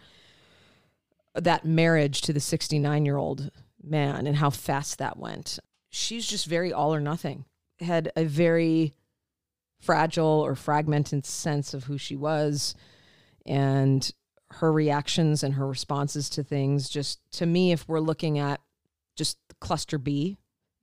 that 1.38 1.66
marriage 1.66 2.22
to 2.22 2.34
the 2.34 2.40
69 2.40 3.06
year 3.06 3.18
old 3.18 3.52
man 3.84 4.28
and 4.28 4.38
how 4.38 4.50
fast 4.50 4.98
that 5.00 5.18
went, 5.18 5.60
she's 5.90 6.28
just 6.28 6.46
very 6.46 6.74
all 6.74 6.94
or 6.94 7.00
nothing. 7.00 7.46
Had 7.80 8.12
a 8.16 8.26
very 8.26 8.94
fragile 9.80 10.26
or 10.26 10.56
fragmented 10.56 11.26
sense 11.26 11.74
of 11.74 11.86
who 11.86 11.98
she 11.98 12.16
was 12.16 12.76
and 13.46 14.12
her 14.52 14.72
reactions 14.72 15.44
and 15.44 15.54
her 15.56 15.68
responses 15.68 16.30
to 16.30 16.44
things 16.44 16.90
just 16.90 17.20
to 17.32 17.46
me 17.46 17.72
if 17.72 17.88
we're 17.88 18.00
looking 18.00 18.40
at 18.40 18.62
just 19.16 19.38
cluster 19.60 19.98
B 19.98 20.38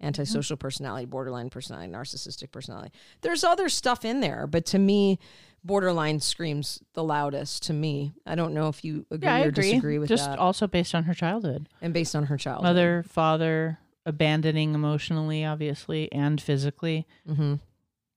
antisocial 0.05 0.57
personality 0.57 1.07
borderline 1.07 1.49
personality 1.51 1.90
narcissistic 1.90 2.51
personality 2.53 2.93
there's 3.23 3.43
other 3.45 3.69
stuff 3.69 4.05
in 4.05 4.21
there 4.21 4.47
but 4.47 4.64
to 4.67 4.79
me 4.79 5.19
borderline 5.64 6.21
screams 6.21 6.83
the 6.93 7.03
loudest 7.03 7.62
to 7.62 7.73
me 7.73 8.12
i 8.27 8.35
don't 8.35 8.53
know 8.53 8.69
if 8.69 8.85
you 8.85 9.07
agree 9.11 9.27
Yeah, 9.29 9.45
or 9.45 9.49
agree. 9.49 9.71
disagree 9.71 9.99
with 9.99 10.09
Just 10.09 10.25
that 10.25 10.33
Just 10.33 10.40
also 10.40 10.67
based 10.67 10.95
on 10.95 11.05
her 11.05 11.14
childhood. 11.14 11.69
and 11.81 11.95
based 11.95 12.14
on 12.14 12.25
her 12.27 12.37
child 12.37 12.62
Mother, 12.62 13.05
father, 13.09 13.79
abandoning 14.07 14.75
emotionally, 14.75 15.45
obviously, 15.47 16.12
and 16.12 16.38
physically. 16.40 17.07
hmm 17.27 17.55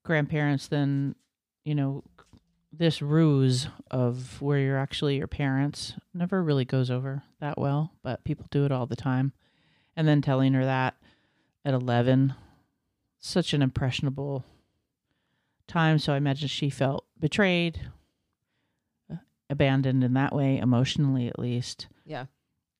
Grandparents, 0.03 0.67
then, 0.67 1.15
you 1.63 1.73
know, 1.75 2.03
this 2.73 3.01
ruse 3.01 3.67
of 3.89 4.41
where 4.41 4.59
you're 4.59 4.77
actually 4.77 5.15
your 5.17 5.27
parents 5.27 5.93
never 6.13 6.43
really 6.43 6.65
goes 6.65 6.91
over 6.91 7.23
that 7.39 7.57
well, 7.57 7.93
but 8.03 8.23
people 8.25 8.45
do 8.51 8.65
it 8.65 8.71
all 8.73 8.85
the 8.85 8.95
time. 8.97 9.31
And 9.95 10.05
then 10.07 10.21
telling 10.21 10.53
her 10.53 10.65
that 10.65 10.95
at 11.67 11.73
11, 11.73 12.33
such 13.19 13.53
an 13.53 13.61
impressionable 13.61 14.45
time. 15.67 15.99
So 15.99 16.13
I 16.13 16.17
imagine 16.17 16.47
she 16.47 16.69
felt 16.69 17.05
betrayed, 17.19 17.81
uh, 19.11 19.17
abandoned 19.49 20.01
in 20.03 20.13
that 20.13 20.33
way, 20.33 20.57
emotionally 20.57 21.27
at 21.27 21.37
least. 21.39 21.87
yeah 22.05 22.25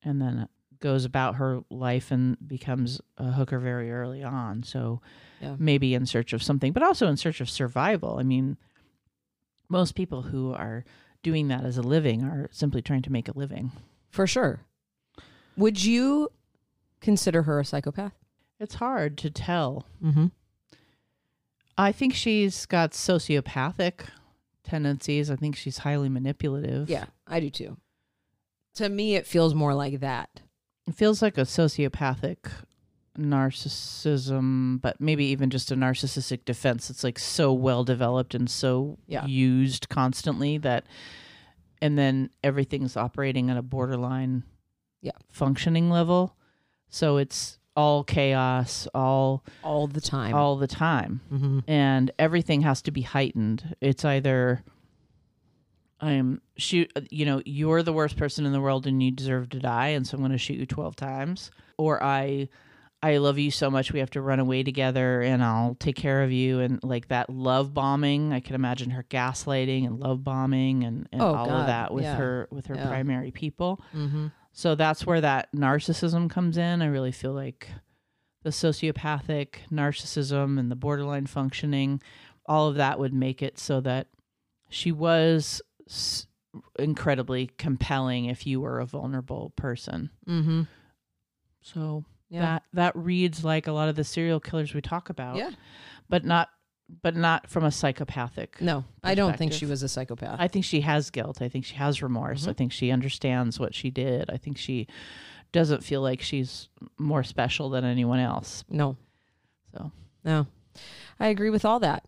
and 0.04 0.22
then 0.22 0.48
goes 0.80 1.04
about 1.06 1.36
her 1.36 1.62
life 1.72 2.12
and 2.12 2.38
becomes 2.48 3.02
a 3.18 3.32
hooker 3.32 3.60
very 3.60 3.92
early 3.92 4.24
on. 4.24 4.62
So 4.64 5.02
Yeah. 5.42 5.56
maybe 5.60 5.96
in 5.96 6.06
search 6.06 6.32
of 6.34 6.42
something, 6.44 6.72
but 6.72 6.84
also 6.84 7.08
in 7.08 7.18
search 7.18 7.42
of 7.42 7.50
survival. 7.50 8.18
I 8.20 8.24
mean, 8.24 8.58
most 9.70 9.96
people 9.96 10.22
who 10.22 10.54
are 10.54 10.86
doing 11.24 11.48
that 11.50 11.66
as 11.66 11.78
a 11.78 11.82
living 11.82 12.24
are 12.24 12.48
simply 12.54 12.82
trying 12.82 13.02
to 13.02 13.12
make 13.12 13.28
a 13.28 13.38
living. 13.38 13.72
for 14.12 14.26
sure 14.28 14.62
would 15.58 15.84
you 15.84 16.30
consider 17.02 17.44
her 17.44 17.60
a 17.60 17.66
psychopath 17.66 18.14
It's 18.60 18.76
hard 18.76 19.18
to 19.20 19.30
tell. 19.30 19.86
mm-hmm. 20.04 20.28
I 21.78 21.92
think 21.92 22.16
she's 22.16 22.66
got 22.66 22.92
sociopathic 22.94 24.08
tendencies. 24.64 25.30
I 25.30 25.36
think 25.36 25.56
she's 25.56 25.78
highly 25.80 26.10
manipulative. 26.10 26.90
yeah 26.90 27.06
i 27.28 27.40
do 27.40 27.50
too 27.50 27.78
to 28.76 28.90
me 28.90 29.16
it 29.16 29.26
feels 29.28 29.54
more 29.56 29.74
like 29.74 30.00
that 30.02 30.42
It 30.88 30.96
feels 30.96 31.22
like 31.22 31.38
a 31.38 31.42
sociopathic 31.42 32.38
narcissism, 33.18 34.80
but 34.82 35.00
maybe 35.02 35.26
even 35.26 35.50
just 35.50 35.72
a 35.72 35.76
narcissistic 35.76 36.46
defense. 36.46 36.90
It's 36.90 37.04
like 37.04 37.18
so 37.20 37.52
well 37.54 37.84
developed 37.84 38.36
and 38.36 38.50
so 38.50 38.98
Yeah. 39.08 39.26
used 39.26 39.90
constantly 39.90 40.58
that, 40.60 40.86
and 41.82 41.98
then 41.98 42.30
everything's 42.44 42.96
operating 42.98 43.50
at 43.50 43.58
a 43.58 43.62
borderline 43.64 44.44
Yeah. 45.02 45.18
functioning 45.32 45.90
level. 45.90 46.36
So 46.90 47.18
it's 47.18 47.58
all 47.78 48.04
chaos, 48.04 48.88
all 48.94 49.44
all 49.64 49.88
the 49.88 50.02
time 50.02 50.34
all 50.34 50.58
the 50.58 50.68
time 50.68 51.22
mm-hmm. 51.32 51.60
and 51.68 52.12
everything 52.20 52.62
has 52.62 52.82
to 52.82 52.92
be 52.92 53.02
heightened. 53.04 53.76
It's 53.80 54.04
either 54.04 54.64
I'm 56.00 56.42
shoot 56.58 56.92
you 57.10 57.26
know, 57.26 57.42
you're 57.46 57.84
the 57.84 57.94
worst 57.94 58.18
person 58.18 58.46
in 58.46 58.52
the 58.52 58.62
world 58.62 58.86
and 58.88 59.02
you 59.02 59.12
deserve 59.12 59.50
to 59.50 59.60
die 59.60 59.90
and 59.90 60.06
so 60.06 60.16
I'm 60.16 60.22
going 60.22 60.32
to 60.32 60.38
shoot 60.38 60.58
you 60.60 60.66
12 60.66 60.96
times 60.96 61.52
or 61.78 62.04
I 62.04 62.50
I 63.04 63.18
love 63.18 63.38
you 63.38 63.52
so 63.52 63.70
much 63.70 63.94
we 63.94 64.00
have 64.00 64.10
to 64.12 64.22
run 64.22 64.40
away 64.40 64.64
together 64.64 65.22
and 65.22 65.44
I'll 65.44 65.76
take 65.76 65.96
care 65.96 66.24
of 66.24 66.32
you 66.32 66.60
and 66.62 66.80
like 66.84 67.10
that 67.10 67.30
love 67.30 67.72
bombing. 67.74 68.34
I 68.34 68.40
can 68.40 68.56
imagine 68.56 68.90
her 68.90 69.04
gaslighting 69.04 69.86
and 69.86 70.00
love 70.00 70.24
bombing 70.24 70.84
and, 70.84 71.08
and 71.12 71.22
Oh, 71.22 71.36
all 71.36 71.46
God. 71.46 71.62
of 71.62 71.68
that 71.68 71.94
with 71.94 72.04
Yeah. 72.06 72.16
her 72.16 72.48
with 72.52 72.66
her 72.68 72.76
Yeah. 72.76 72.88
primary 72.88 73.30
people. 73.30 73.80
Mm-hmm. 73.96 74.28
So 74.58 74.74
that's 74.74 75.06
where 75.06 75.22
that 75.22 75.50
narcissism 75.56 76.32
comes 76.32 76.58
in. 76.58 76.82
I 76.82 76.88
really 76.88 77.12
feel 77.12 77.32
like 77.32 77.70
the 78.42 78.50
sociopathic 78.50 79.50
narcissism 79.72 80.58
and 80.58 80.72
the 80.72 80.76
borderline 80.76 81.28
functioning, 81.28 82.02
all 82.48 82.68
of 82.68 82.74
that 82.78 82.98
would 82.98 83.14
make 83.14 83.44
it 83.44 83.60
so 83.60 83.82
that 83.82 84.08
she 84.68 84.92
was 84.92 85.62
s- 85.88 86.26
incredibly 86.80 87.52
compelling 87.60 88.26
if 88.26 88.48
you 88.48 88.60
were 88.60 88.80
a 88.80 88.86
vulnerable 88.88 89.54
person. 89.56 90.10
Mm-hmm. 90.28 90.64
So 91.62 92.04
Yeah. 92.30 92.42
that 92.42 92.64
that 92.74 92.96
reads 92.96 93.44
like 93.44 93.68
a 93.68 93.72
lot 93.72 93.90
of 93.90 93.96
the 93.96 94.04
serial 94.04 94.40
killers 94.40 94.74
we 94.74 94.82
talk 94.82 95.12
about, 95.12 95.36
yeah. 95.36 95.52
but 96.10 96.26
not 96.26 96.50
but 97.02 97.16
not 97.16 97.50
from 97.50 97.64
a 97.64 97.72
psychopathic. 97.72 98.62
No, 98.62 98.86
I 99.04 99.14
don't 99.16 99.38
think 99.38 99.52
she 99.54 99.66
was 99.66 99.84
a 99.84 99.90
psychopath. 99.90 100.38
I 100.40 100.48
think 100.48 100.64
she 100.66 100.82
has 100.82 101.10
guilt. 101.10 101.42
I 101.42 101.50
think 101.50 101.66
she 101.66 101.76
has 101.76 102.02
remorse. 102.02 102.42
Mm-hmm. 102.42 102.50
I 102.50 102.54
think 102.54 102.72
she 102.72 102.92
understands 102.92 103.60
what 103.60 103.74
she 103.76 103.90
did. 103.90 104.30
I 104.30 104.38
think 104.38 104.58
she 104.58 104.88
doesn't 105.52 105.84
feel 105.84 106.02
like 106.02 106.22
she's 106.22 106.70
more 106.98 107.24
special 107.24 107.70
than 107.70 107.84
anyone 107.86 108.20
else. 108.20 108.64
no, 108.70 108.96
So 109.74 109.92
no, 110.24 110.48
I 111.20 111.28
agree 111.28 111.50
with 111.50 111.66
all 111.66 111.80
that. 111.80 112.06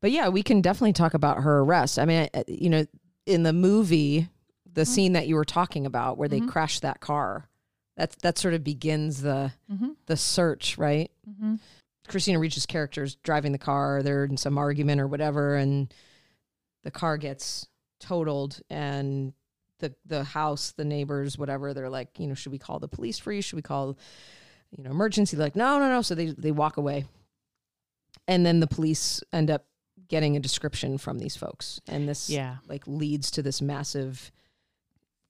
But 0.00 0.10
yeah, 0.10 0.28
we 0.28 0.42
can 0.42 0.60
definitely 0.60 0.92
talk 0.92 1.14
about 1.14 1.42
her 1.42 1.60
arrest. 1.60 1.98
I 1.98 2.04
mean, 2.04 2.28
I- 2.34 2.44
you 2.48 2.68
know, 2.70 2.86
in 3.26 3.44
the 3.44 3.52
movie, 3.52 4.28
the 4.72 4.84
scene 4.84 5.12
that 5.12 5.28
you 5.28 5.36
were 5.36 5.44
talking 5.44 5.86
about 5.86 6.18
where 6.18 6.28
they 6.28 6.40
Mhm. 6.40 6.48
crash 6.48 6.80
that 6.80 6.98
car, 7.00 7.48
that 7.96 8.12
that 8.22 8.36
sort 8.38 8.54
of 8.54 8.64
begins 8.64 9.22
the 9.22 9.52
Mhm. 9.70 9.96
the 10.06 10.16
search, 10.16 10.76
right? 10.78 11.10
Christina 12.08 12.38
Ricci's 12.38 12.66
character's 12.66 13.16
driving 13.16 13.52
the 13.52 13.58
car. 13.58 14.02
They're 14.02 14.24
in 14.24 14.36
some 14.36 14.58
argument 14.58 15.00
or 15.00 15.06
whatever, 15.06 15.56
and 15.56 15.92
the 16.82 16.90
car 16.90 17.16
gets 17.16 17.66
totaled, 18.00 18.60
and 18.70 19.32
the 19.78 19.94
the 20.04 20.24
house, 20.24 20.72
the 20.72 20.84
neighbors, 20.84 21.38
whatever, 21.38 21.74
they're 21.74 21.90
like, 21.90 22.18
you 22.18 22.26
know, 22.26 22.34
should 22.34 22.52
we 22.52 22.58
call 22.58 22.78
the 22.78 22.88
police 22.88 23.18
for 23.18 23.32
you? 23.32 23.42
Should 23.42 23.56
we 23.56 23.62
call, 23.62 23.96
you 24.76 24.84
know, 24.84 24.90
emergency? 24.90 25.36
They're 25.36 25.46
like, 25.46 25.56
no, 25.56 25.78
no, 25.78 25.88
no. 25.88 26.02
So 26.02 26.14
they 26.14 26.26
they 26.26 26.52
walk 26.52 26.76
away, 26.76 27.04
and 28.26 28.44
then 28.44 28.60
the 28.60 28.66
police 28.66 29.22
end 29.32 29.50
up 29.50 29.66
getting 30.08 30.36
a 30.36 30.40
description 30.40 30.98
from 30.98 31.18
these 31.18 31.36
folks, 31.36 31.80
and 31.86 32.08
this 32.08 32.28
yeah, 32.28 32.56
like 32.68 32.86
leads 32.86 33.30
to 33.32 33.42
this 33.42 33.62
massive 33.62 34.32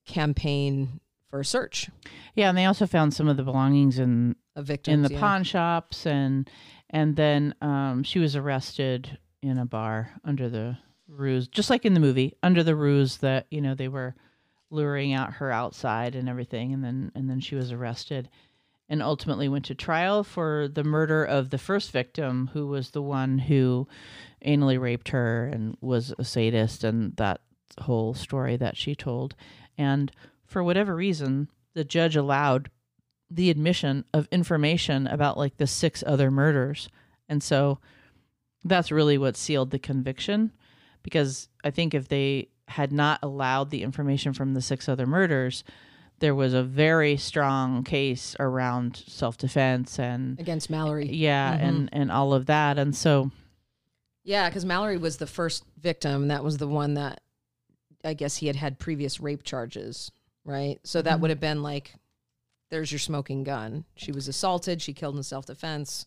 campaign 0.04 1.00
for 1.28 1.40
a 1.40 1.44
search 1.44 1.88
yeah, 2.34 2.48
and 2.48 2.56
they 2.56 2.64
also 2.64 2.86
found 2.86 3.12
some 3.12 3.28
of 3.28 3.36
the 3.36 3.42
belongings 3.42 3.98
in 3.98 4.36
victims 4.56 4.94
in 4.94 5.02
the 5.02 5.12
yeah. 5.14 5.20
pawn 5.20 5.44
shops, 5.44 6.06
and 6.06 6.48
and 6.90 7.16
then 7.16 7.54
um, 7.62 8.02
she 8.02 8.18
was 8.18 8.36
arrested 8.36 9.18
in 9.42 9.58
a 9.58 9.66
bar 9.66 10.10
under 10.24 10.48
the 10.48 10.76
ruse, 11.08 11.48
just 11.48 11.70
like 11.70 11.84
in 11.84 11.94
the 11.94 12.00
movie, 12.00 12.36
under 12.42 12.62
the 12.62 12.76
ruse 12.76 13.18
that 13.18 13.46
you 13.50 13.60
know 13.60 13.74
they 13.74 13.88
were 13.88 14.14
luring 14.70 15.12
out 15.12 15.34
her 15.34 15.50
outside 15.50 16.14
and 16.14 16.28
everything, 16.28 16.72
and 16.72 16.84
then 16.84 17.12
and 17.14 17.28
then 17.30 17.40
she 17.40 17.54
was 17.54 17.72
arrested, 17.72 18.28
and 18.88 19.02
ultimately 19.02 19.48
went 19.48 19.64
to 19.66 19.74
trial 19.74 20.24
for 20.24 20.68
the 20.68 20.84
murder 20.84 21.24
of 21.24 21.50
the 21.50 21.58
first 21.58 21.90
victim, 21.90 22.50
who 22.52 22.66
was 22.66 22.90
the 22.90 23.02
one 23.02 23.38
who 23.38 23.86
anally 24.44 24.78
raped 24.78 25.08
her 25.10 25.46
and 25.46 25.76
was 25.80 26.14
a 26.18 26.24
sadist, 26.24 26.84
and 26.84 27.16
that 27.16 27.40
whole 27.80 28.12
story 28.12 28.56
that 28.56 28.76
she 28.76 28.94
told, 28.94 29.34
and 29.78 30.12
for 30.44 30.62
whatever 30.62 30.94
reason, 30.94 31.48
the 31.74 31.84
judge 31.84 32.16
allowed 32.16 32.68
the 33.34 33.50
admission 33.50 34.04
of 34.12 34.28
information 34.30 35.06
about 35.06 35.38
like 35.38 35.56
the 35.56 35.66
six 35.66 36.02
other 36.06 36.30
murders. 36.30 36.88
And 37.28 37.42
so 37.42 37.78
that's 38.64 38.92
really 38.92 39.18
what 39.18 39.36
sealed 39.36 39.70
the 39.70 39.78
conviction. 39.78 40.52
because 41.02 41.48
I 41.64 41.70
think 41.70 41.94
if 41.94 42.08
they 42.08 42.48
had 42.68 42.92
not 42.92 43.18
allowed 43.22 43.70
the 43.70 43.82
information 43.82 44.32
from 44.32 44.54
the 44.54 44.62
six 44.62 44.88
other 44.88 45.06
murders, 45.06 45.64
there 46.20 46.34
was 46.34 46.54
a 46.54 46.62
very 46.62 47.16
strong 47.16 47.82
case 47.82 48.36
around 48.38 49.02
self 49.08 49.36
defense 49.36 49.98
and 49.98 50.38
against 50.38 50.70
Mallory. 50.70 51.08
yeah, 51.08 51.56
mm-hmm. 51.56 51.64
and 51.64 51.90
and 51.92 52.12
all 52.12 52.32
of 52.32 52.46
that, 52.46 52.78
and 52.78 52.94
so 52.94 53.30
Yeah, 54.22 54.48
because 54.48 54.64
Mallory 54.64 54.98
was 54.98 55.16
the 55.16 55.26
first 55.26 55.64
victim. 55.80 56.28
That 56.28 56.44
was 56.44 56.58
the 56.58 56.68
one 56.68 56.94
that 56.94 57.20
I 58.04 58.14
guess 58.14 58.36
he 58.36 58.46
had 58.46 58.56
had 58.56 58.78
previous 58.78 59.20
rape 59.20 59.42
charges, 59.42 60.10
right? 60.44 60.78
So 60.84 61.02
that 61.02 61.14
mm-hmm. 61.14 61.22
would 61.22 61.30
have 61.30 61.40
been 61.40 61.62
like, 61.62 61.94
there's 62.72 62.90
your 62.90 62.98
smoking 62.98 63.44
gun. 63.44 63.84
She 63.94 64.10
was 64.10 64.26
assaulted. 64.26 64.82
She 64.82 64.92
killed 64.92 65.16
in 65.16 65.22
self 65.22 65.46
defense. 65.46 66.06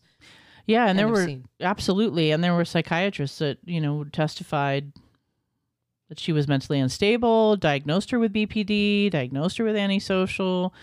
Yeah, 0.66 0.82
and 0.82 0.90
End 0.90 0.98
there 0.98 1.08
were 1.08 1.24
scene. 1.24 1.46
absolutely, 1.60 2.32
and 2.32 2.42
there 2.44 2.52
were 2.52 2.64
psychiatrists 2.66 3.38
that 3.38 3.58
you 3.64 3.80
know 3.80 4.04
testified 4.04 4.92
that 6.08 6.18
she 6.20 6.32
was 6.32 6.46
mentally 6.48 6.78
unstable, 6.80 7.56
diagnosed 7.56 8.10
her 8.10 8.18
with 8.18 8.32
BPD, 8.32 9.10
diagnosed 9.10 9.58
her 9.58 9.64
with 9.64 9.76
antisocial, 9.76 10.74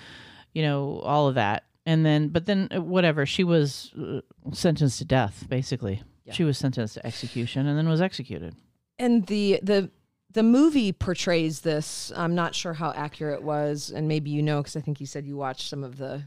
you 0.53 0.61
know, 0.61 0.99
all 1.03 1.27
of 1.27 1.35
that, 1.35 1.63
and 1.85 2.05
then 2.05 2.29
but 2.29 2.45
then 2.45 2.69
uh, 2.75 2.81
whatever, 2.81 3.25
she 3.25 3.43
was 3.43 3.91
uh, 4.01 4.21
sentenced 4.53 4.99
to 4.99 5.05
death. 5.05 5.45
Basically, 5.49 6.01
Yeah. 6.25 6.33
she 6.33 6.43
was 6.45 6.57
sentenced 6.57 6.93
to 6.95 7.05
execution 7.05 7.67
and 7.67 7.77
then 7.77 7.89
was 7.89 8.01
executed. 8.01 8.55
And 8.99 9.25
the 9.27 9.59
the 9.61 9.91
the 10.33 10.43
movie 10.43 10.91
portrays 10.91 11.61
this. 11.61 12.11
I'm 12.15 12.35
not 12.35 12.55
sure 12.55 12.73
how 12.73 12.91
accurate 12.91 13.39
it 13.39 13.43
was, 13.43 13.91
and 13.91 14.07
maybe 14.07 14.29
you 14.29 14.41
know 14.41 14.61
because 14.61 14.75
I 14.75 14.81
think 14.81 14.99
you 14.99 15.05
said 15.05 15.25
you 15.25 15.37
watched 15.37 15.69
some 15.69 15.83
of 15.83 15.97
the 15.97 16.23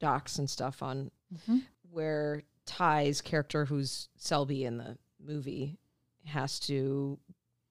docs 0.00 0.38
and 0.38 0.50
stuff 0.50 0.82
on 0.82 1.10
mm-hmm. 1.32 1.58
where 1.90 2.42
Ty's 2.66 3.20
character, 3.20 3.64
who's 3.64 4.08
Selby 4.16 4.64
in 4.64 4.78
the 4.78 4.98
movie, 5.24 5.78
has 6.26 6.58
to, 6.60 7.18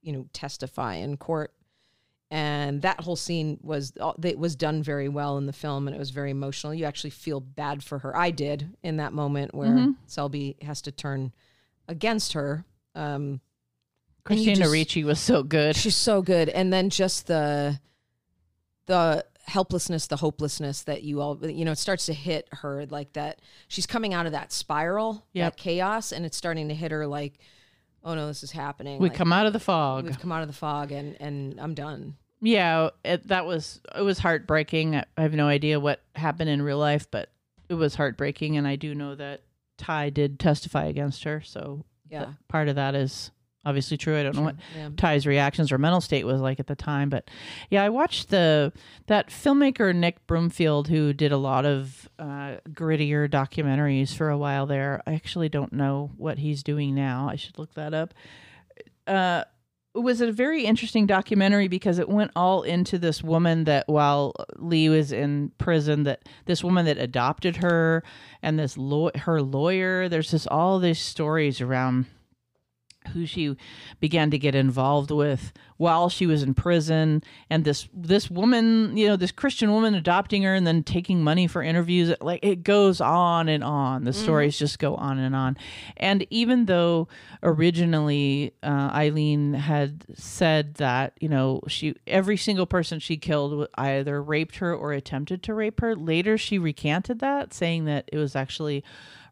you 0.02 0.14
know, 0.14 0.26
testify 0.34 0.96
in 0.96 1.18
court. 1.18 1.54
And 2.32 2.82
that 2.82 3.02
whole 3.02 3.16
scene 3.16 3.60
was 3.62 3.94
uh, 4.00 4.14
it 4.24 4.40
was 4.40 4.56
done 4.56 4.82
very 4.82 5.08
well 5.08 5.38
in 5.38 5.46
the 5.46 5.54
film, 5.54 5.88
and 5.88 5.96
it 5.96 6.00
was 6.00 6.10
very 6.10 6.32
emotional. 6.32 6.74
You 6.74 6.86
actually 6.86 7.12
feel 7.12 7.40
bad 7.40 7.84
for 7.84 8.00
her. 8.00 8.16
I 8.16 8.32
did 8.32 8.76
in 8.82 8.98
that 8.98 9.14
moment 9.14 9.54
where 9.54 9.70
mm-hmm. 9.70 9.92
Selby 10.08 10.56
has 10.64 10.82
to 10.84 10.92
turn 10.92 11.32
against 11.88 12.34
her. 12.34 12.66
Um, 12.96 13.40
Christina 14.24 14.56
just- 14.56 14.72
Ricci 14.72 15.04
was 15.04 15.20
so 15.20 15.44
good. 15.44 15.76
She's 15.76 15.96
so 15.96 16.22
good, 16.22 16.50
and 16.50 16.72
then 16.72 16.90
just 16.90 17.28
the 17.28 17.80
the 18.86 19.26
helplessness, 19.46 20.08
the 20.08 20.18
hopelessness 20.18 20.84
that 20.84 21.04
you 21.04 21.22
all 21.22 21.38
you 21.50 21.66
know 21.66 21.72
it 21.74 21.78
starts 21.78 22.06
to 22.08 22.14
hit 22.14 22.48
her 22.52 22.86
like 22.88 23.14
that. 23.14 23.40
She's 23.68 23.86
coming 23.86 24.14
out 24.14 24.26
of 24.26 24.32
that 24.32 24.52
spiral, 24.52 25.26
Yep. 25.34 25.54
that 25.56 25.62
chaos, 25.62 26.12
and 26.12 26.26
it's 26.26 26.38
starting 26.38 26.70
to 26.70 26.76
hit 26.76 26.92
her 26.92 27.06
like, 27.08 27.40
oh 28.04 28.16
no, 28.16 28.28
this 28.28 28.44
is 28.44 28.52
happening. 28.52 29.00
we 29.02 29.10
Like, 29.10 29.18
come 29.18 29.34
out 29.34 29.46
of 29.46 29.54
the 29.54 29.60
fog. 29.60 30.06
We've 30.06 30.20
come 30.20 30.32
out 30.32 30.42
of 30.42 30.48
the 30.48 30.54
fog, 30.54 30.92
and 30.92 31.20
and 31.22 31.60
I'm 31.60 31.74
done. 31.74 32.16
Yeah, 32.42 32.90
it, 33.06 33.28
that 33.30 33.46
was 33.46 33.82
it 33.96 34.02
was 34.02 34.20
heartbreaking. 34.20 34.96
I 34.96 35.06
I 35.18 35.22
have 35.22 35.34
no 35.34 35.48
idea 35.48 35.80
what 35.80 36.02
happened 36.16 36.50
in 36.50 36.62
real 36.62 36.78
life, 36.78 37.10
but 37.10 37.30
it 37.70 37.76
was 37.76 37.96
heartbreaking, 37.96 38.58
and 38.58 38.68
I 38.68 38.76
do 38.76 38.94
know 38.96 39.16
that 39.16 39.42
Ty 39.78 40.10
did 40.12 40.40
testify 40.40 40.86
against 40.86 41.24
her. 41.24 41.42
So 41.42 41.86
Yeah. 42.10 42.34
part 42.50 42.68
of 42.68 42.76
that 42.76 42.96
is 42.96 43.32
obviously 43.66 43.98
true. 43.98 44.18
I 44.20 44.24
don't 44.24 44.36
know 44.36 44.42
what 44.44 44.56
Yeah. 44.76 44.90
Ty's 44.98 45.26
reactions 45.26 45.72
or 45.72 45.78
mental 45.78 46.02
state 46.02 46.26
was 46.26 46.42
like 46.42 46.60
at 46.60 46.68
the 46.68 46.76
time, 46.76 47.10
but 47.10 47.30
yeah, 47.70 47.84
I 47.84 47.90
watched 47.90 48.30
the 48.30 48.74
that 49.08 49.30
filmmaker 49.30 49.96
Nick 49.96 50.26
Broomfield 50.28 50.88
who 50.88 51.14
did 51.14 51.32
a 51.32 51.38
lot 51.38 51.66
of 51.66 52.10
uh, 52.20 52.58
grittier 52.70 53.30
documentaries 53.30 54.16
for 54.16 54.30
a 54.30 54.38
while 54.38 54.66
there. 54.66 55.02
I 55.08 55.14
actually 55.14 55.50
don't 55.50 55.74
know 55.74 56.12
what 56.18 56.40
he's 56.40 56.64
doing 56.64 56.94
now. 56.96 57.28
I 57.30 57.36
should 57.36 57.58
look 57.58 57.74
that 57.76 57.94
up. 57.94 58.14
Uh, 59.08 59.44
it 59.96 60.00
was 60.00 60.22
a 60.22 60.32
very 60.32 60.66
interesting 60.66 61.06
documentary 61.06 61.68
because 61.68 62.00
it 62.00 62.10
went 62.10 62.32
all 62.36 62.64
into 62.64 62.98
this 62.98 63.22
woman 63.22 63.66
that 63.66 63.88
while 63.88 64.34
Lee 64.56 64.90
was 64.90 65.12
in 65.12 65.52
prison 65.60 66.02
that 66.04 66.28
this 66.46 66.64
woman 66.64 66.86
that 66.86 66.98
adopted 66.98 67.58
her 67.58 68.04
and 68.42 68.58
this 68.58 68.76
law- 68.76 69.12
her 69.16 69.40
lawyer 69.40 70.10
there's 70.10 70.32
just 70.32 70.48
all 70.48 70.80
these 70.80 70.98
stories 70.98 71.62
around 71.62 72.08
who 73.10 73.26
she 73.26 73.56
began 74.00 74.32
to 74.32 74.38
get 74.38 74.56
involved 74.56 75.12
with 75.12 75.54
while 75.78 76.10
she 76.10 76.26
was 76.26 76.44
in 76.44 76.54
prison. 76.54 77.24
And 77.50 77.66
this 77.66 77.88
this 77.94 78.30
woman 78.30 78.96
you 78.96 79.08
know 79.08 79.16
this 79.16 79.32
christian 79.32 79.72
woman 79.72 79.96
adopting 79.96 80.44
her 80.44 80.56
and 80.56 80.66
then 80.66 80.84
taking 80.84 81.24
money 81.24 81.48
for 81.48 81.62
interviews 81.62 82.14
like 82.22 82.40
it 82.44 82.64
goes 82.64 83.02
on 83.02 83.50
and 83.50 83.64
on. 83.64 84.04
The 84.04 84.14
stories 84.14 84.58
just 84.58 84.80
go 84.80 84.96
on 84.96 85.20
and 85.20 85.36
on. 85.36 85.58
And 85.98 86.26
even 86.30 86.66
though 86.66 87.08
originally 87.42 88.54
uh, 88.64 88.92
aileen 88.94 89.54
had 89.54 90.06
said 90.16 90.76
that 90.76 91.14
you 91.20 91.30
know 91.30 91.62
she 91.68 91.96
every 92.08 92.38
single 92.38 92.66
person 92.66 93.00
she 93.00 93.18
killed 93.18 93.68
either 93.76 94.22
raped 94.22 94.58
her 94.58 94.74
or 94.74 94.94
attempted 94.94 95.44
to 95.44 95.54
rape 95.54 95.82
her 95.82 95.96
later 95.96 96.38
she 96.38 96.58
recanted 96.58 97.20
that 97.20 97.54
saying 97.54 97.86
that 97.86 98.10
it 98.12 98.18
was 98.18 98.36
actually 98.36 98.84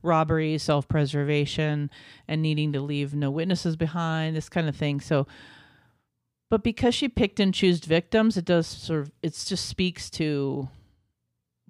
robbery, 0.04 0.58
self 0.58 0.88
preservation, 0.88 1.90
and 2.28 2.42
needing 2.42 2.74
to 2.74 2.82
leave 2.82 3.14
no 3.14 3.30
witnesses 3.32 3.76
behind, 3.76 4.36
this 4.36 4.50
kind 4.50 4.68
of 4.68 4.76
thing. 4.76 5.00
So, 5.00 5.28
but 6.50 6.64
because 6.64 6.94
she 6.94 7.08
picked 7.08 7.40
and 7.40 7.54
chose 7.54 7.80
victims, 7.80 8.38
it 8.38 8.46
does 8.46 8.68
sort 8.68 9.02
of, 9.02 9.12
it 9.22 9.30
just 9.46 9.66
speaks 9.68 10.10
to 10.12 10.68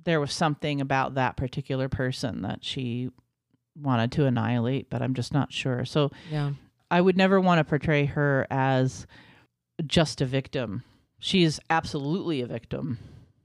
there 0.04 0.20
was 0.20 0.34
something 0.34 0.82
about 0.82 1.14
that 1.16 1.38
particular 1.38 1.88
person 1.88 2.42
that 2.42 2.64
she 2.64 3.12
wanted 3.80 4.12
to 4.14 4.26
annihilate, 4.26 4.90
but 4.90 5.02
I'm 5.02 5.14
just 5.14 5.34
not 5.34 5.54
sure. 5.54 5.86
So, 5.86 6.12
Yeah. 6.30 6.52
I 6.90 7.00
would 7.00 7.16
never 7.16 7.40
want 7.40 7.60
to 7.60 7.64
portray 7.64 8.04
her 8.04 8.46
as 8.52 9.08
just 9.86 10.20
a 10.20 10.26
victim. 10.26 10.84
She 11.20 11.44
is 11.44 11.62
absolutely 11.70 12.42
a 12.42 12.48
victim 12.48 13.00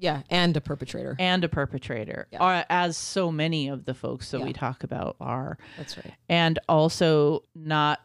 Yeah. 0.06 0.22
And 0.30 0.56
a 0.56 0.60
perpetrator. 0.60 1.16
and 1.18 1.42
a 1.42 1.48
perpetrator, 1.48 2.28
Yeah. 2.30 2.44
or 2.60 2.64
as 2.70 2.96
so 2.96 3.32
many 3.32 3.66
of 3.68 3.84
the 3.86 3.92
folks 3.94 4.30
that 4.30 4.38
Yeah. 4.38 4.44
we 4.46 4.52
talk 4.52 4.84
about 4.84 5.16
are, 5.20 5.58
That's 5.76 5.96
right. 5.96 6.14
and 6.28 6.58
also 6.68 7.42
not 7.56 8.00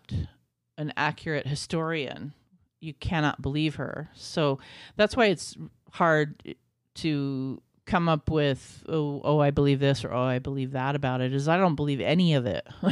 an 0.79 0.91
accurate 0.97 1.45
historian. 1.45 2.33
You 2.79 2.95
cannot 2.95 3.39
believe 3.43 3.75
her. 3.75 4.09
So 4.15 4.57
that's 4.95 5.15
why 5.15 5.27
it's 5.27 5.55
hard 5.91 6.55
to 6.95 7.61
come 7.91 8.07
up 8.09 8.29
with 8.29 8.83
oh, 8.87 9.21
oh 9.23 9.39
I 9.39 9.51
believe 9.51 9.79
this 9.79 10.03
or 10.05 10.13
oh 10.13 10.23
I 10.23 10.39
believe 10.39 10.71
that 10.71 10.95
about 10.95 11.21
it 11.21 11.33
is 11.33 11.47
I 11.47 11.57
don't 11.57 11.75
believe 11.75 11.99
any 12.01 12.33
of 12.35 12.45
it. 12.45 12.65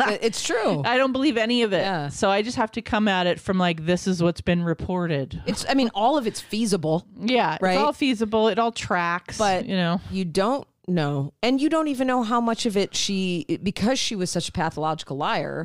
It- 0.00 0.20
it's 0.22 0.42
true. 0.42 0.82
I 0.84 0.96
don't 0.96 1.12
believe 1.12 1.36
any 1.36 1.62
of 1.62 1.72
it. 1.74 1.82
Yeah. 1.82 2.08
So 2.08 2.30
I 2.30 2.40
just 2.42 2.56
have 2.56 2.70
to 2.72 2.82
come 2.82 3.06
at 3.06 3.26
it 3.26 3.38
from 3.38 3.58
like 3.58 3.84
this 3.86 4.06
is 4.06 4.22
what's 4.22 4.40
been 4.40 4.62
reported. 4.64 5.42
It's. 5.46 5.64
I 5.68 5.74
mean, 5.74 5.90
all 5.94 6.16
of 6.16 6.26
it's 6.26 6.40
feasible. 6.40 7.06
Yeah, 7.20 7.58
Right? 7.60 7.72
it's 7.74 7.80
all 7.82 7.92
feasible. 7.92 8.48
It 8.48 8.58
all 8.58 8.72
tracks. 8.72 9.36
But- 9.38 9.66
you 9.66 9.76
know, 9.76 10.00
you 10.10 10.24
don't 10.24 10.66
know 10.88 11.32
and 11.42 11.60
you 11.60 11.68
don't 11.68 11.86
even 11.86 12.06
know 12.08 12.22
how 12.24 12.40
much 12.40 12.66
of 12.66 12.76
it 12.76 12.96
she 12.96 13.46
because 13.62 13.96
she 13.96 14.16
was 14.16 14.28
such 14.28 14.48
a 14.48 14.52
pathological 14.52 15.16
liar 15.16 15.64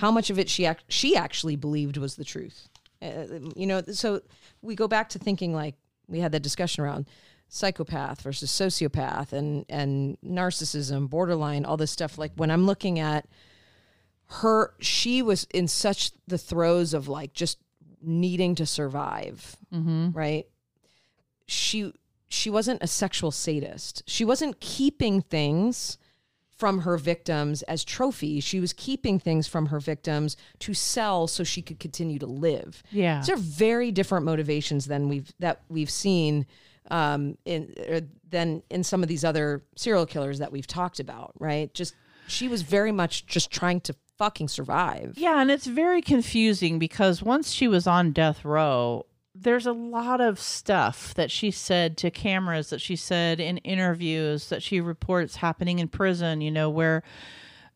how 0.00 0.10
much 0.10 0.30
of 0.30 0.38
it 0.38 0.48
she 0.48 0.64
ac- 0.64 0.78
she 0.88 1.14
actually 1.14 1.56
believed 1.56 1.98
was 1.98 2.14
the 2.16 2.24
truth 2.24 2.68
uh, 3.02 3.24
you 3.54 3.66
know 3.66 3.82
so 3.92 4.22
we 4.62 4.74
go 4.74 4.88
back 4.88 5.10
to 5.10 5.18
thinking 5.18 5.52
like 5.52 5.74
we 6.08 6.20
had 6.20 6.32
that 6.32 6.40
discussion 6.40 6.82
around 6.82 7.06
psychopath 7.54 8.22
versus 8.22 8.50
sociopath 8.50 9.32
and 9.32 9.66
and 9.68 10.16
narcissism 10.24 11.08
borderline 11.08 11.64
all 11.64 11.76
this 11.76 11.90
stuff 11.90 12.16
like 12.16 12.32
when 12.36 12.50
i'm 12.50 12.64
looking 12.64 12.98
at 12.98 13.26
her 14.26 14.72
she 14.80 15.20
was 15.20 15.44
in 15.52 15.68
such 15.68 16.12
the 16.26 16.38
throes 16.38 16.94
of 16.94 17.08
like 17.08 17.34
just 17.34 17.58
needing 18.00 18.54
to 18.54 18.64
survive 18.64 19.56
mm-hmm. 19.72 20.10
right 20.12 20.46
she 21.46 21.92
she 22.32 22.48
wasn't 22.48 22.82
a 22.82 22.86
sexual 22.86 23.30
sadist. 23.30 24.02
She 24.06 24.24
wasn't 24.24 24.58
keeping 24.58 25.20
things 25.20 25.98
from 26.56 26.80
her 26.80 26.96
victims 26.96 27.60
as 27.62 27.84
trophies. 27.84 28.42
She 28.42 28.58
was 28.58 28.72
keeping 28.72 29.18
things 29.18 29.46
from 29.46 29.66
her 29.66 29.78
victims 29.78 30.36
to 30.60 30.72
sell 30.72 31.26
so 31.26 31.44
she 31.44 31.60
could 31.60 31.78
continue 31.78 32.18
to 32.18 32.26
live. 32.26 32.82
Yeah. 32.90 33.18
These 33.18 33.30
are 33.30 33.36
very 33.36 33.92
different 33.92 34.24
motivations 34.24 34.86
than 34.86 35.08
we've 35.08 35.30
that 35.40 35.60
we've 35.68 35.90
seen 35.90 36.46
um, 36.90 37.36
in 37.44 37.74
er, 37.88 38.00
than 38.28 38.62
in 38.70 38.82
some 38.84 39.02
of 39.02 39.08
these 39.08 39.24
other 39.24 39.62
serial 39.76 40.06
killers 40.06 40.38
that 40.38 40.52
we've 40.52 40.66
talked 40.66 41.00
about. 41.00 41.32
Right? 41.38 41.72
Just 41.74 41.94
she 42.26 42.48
was 42.48 42.62
very 42.62 42.92
much 42.92 43.26
just 43.26 43.50
trying 43.50 43.80
to 43.82 43.94
fucking 44.18 44.48
survive. 44.48 45.14
Yeah, 45.16 45.40
and 45.40 45.50
it's 45.50 45.66
very 45.66 46.02
confusing 46.02 46.78
because 46.78 47.22
once 47.22 47.50
she 47.50 47.68
was 47.68 47.86
on 47.86 48.12
death 48.12 48.44
row, 48.44 49.06
there's 49.34 49.66
a 49.66 49.72
lot 49.72 50.20
of 50.20 50.38
stuff 50.38 51.14
that 51.14 51.30
she 51.30 51.50
said 51.50 51.96
to 51.98 52.10
cameras, 52.10 52.70
that 52.70 52.80
she 52.80 52.96
said 52.96 53.40
in 53.40 53.58
interviews, 53.58 54.48
that 54.48 54.62
she 54.62 54.80
reports 54.80 55.36
happening 55.36 55.78
in 55.78 55.88
prison, 55.88 56.40
you 56.40 56.50
know, 56.50 56.68
where 56.68 57.02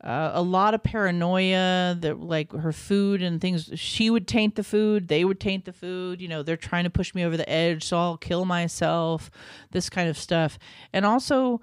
uh, 0.05 0.31
a 0.35 0.43
lot 0.43 0.75
of 0.75 0.83
paranoia 0.83 1.97
that 1.99 2.21
like 2.21 2.53
her 2.53 2.73
food 2.73 3.23
and 3.23 3.41
things 3.41 3.71
she 3.75 4.11
would 4.11 4.29
taint 4.29 4.55
the 4.55 4.63
food 4.63 5.09
they 5.09 5.25
would 5.25 5.41
taint 5.41 5.65
the 5.65 5.73
food 5.73 6.21
you 6.21 6.29
know 6.29 6.43
they're 6.43 6.57
trying 6.57 6.85
to 6.85 6.91
push 6.91 7.15
me 7.15 7.25
over 7.25 7.37
the 7.37 7.49
edge 7.49 7.83
so 7.83 7.97
i'll 7.97 8.17
kill 8.19 8.45
myself 8.45 9.31
this 9.71 9.89
kind 9.89 10.09
of 10.09 10.17
stuff 10.19 10.59
and 10.93 11.07
also 11.07 11.61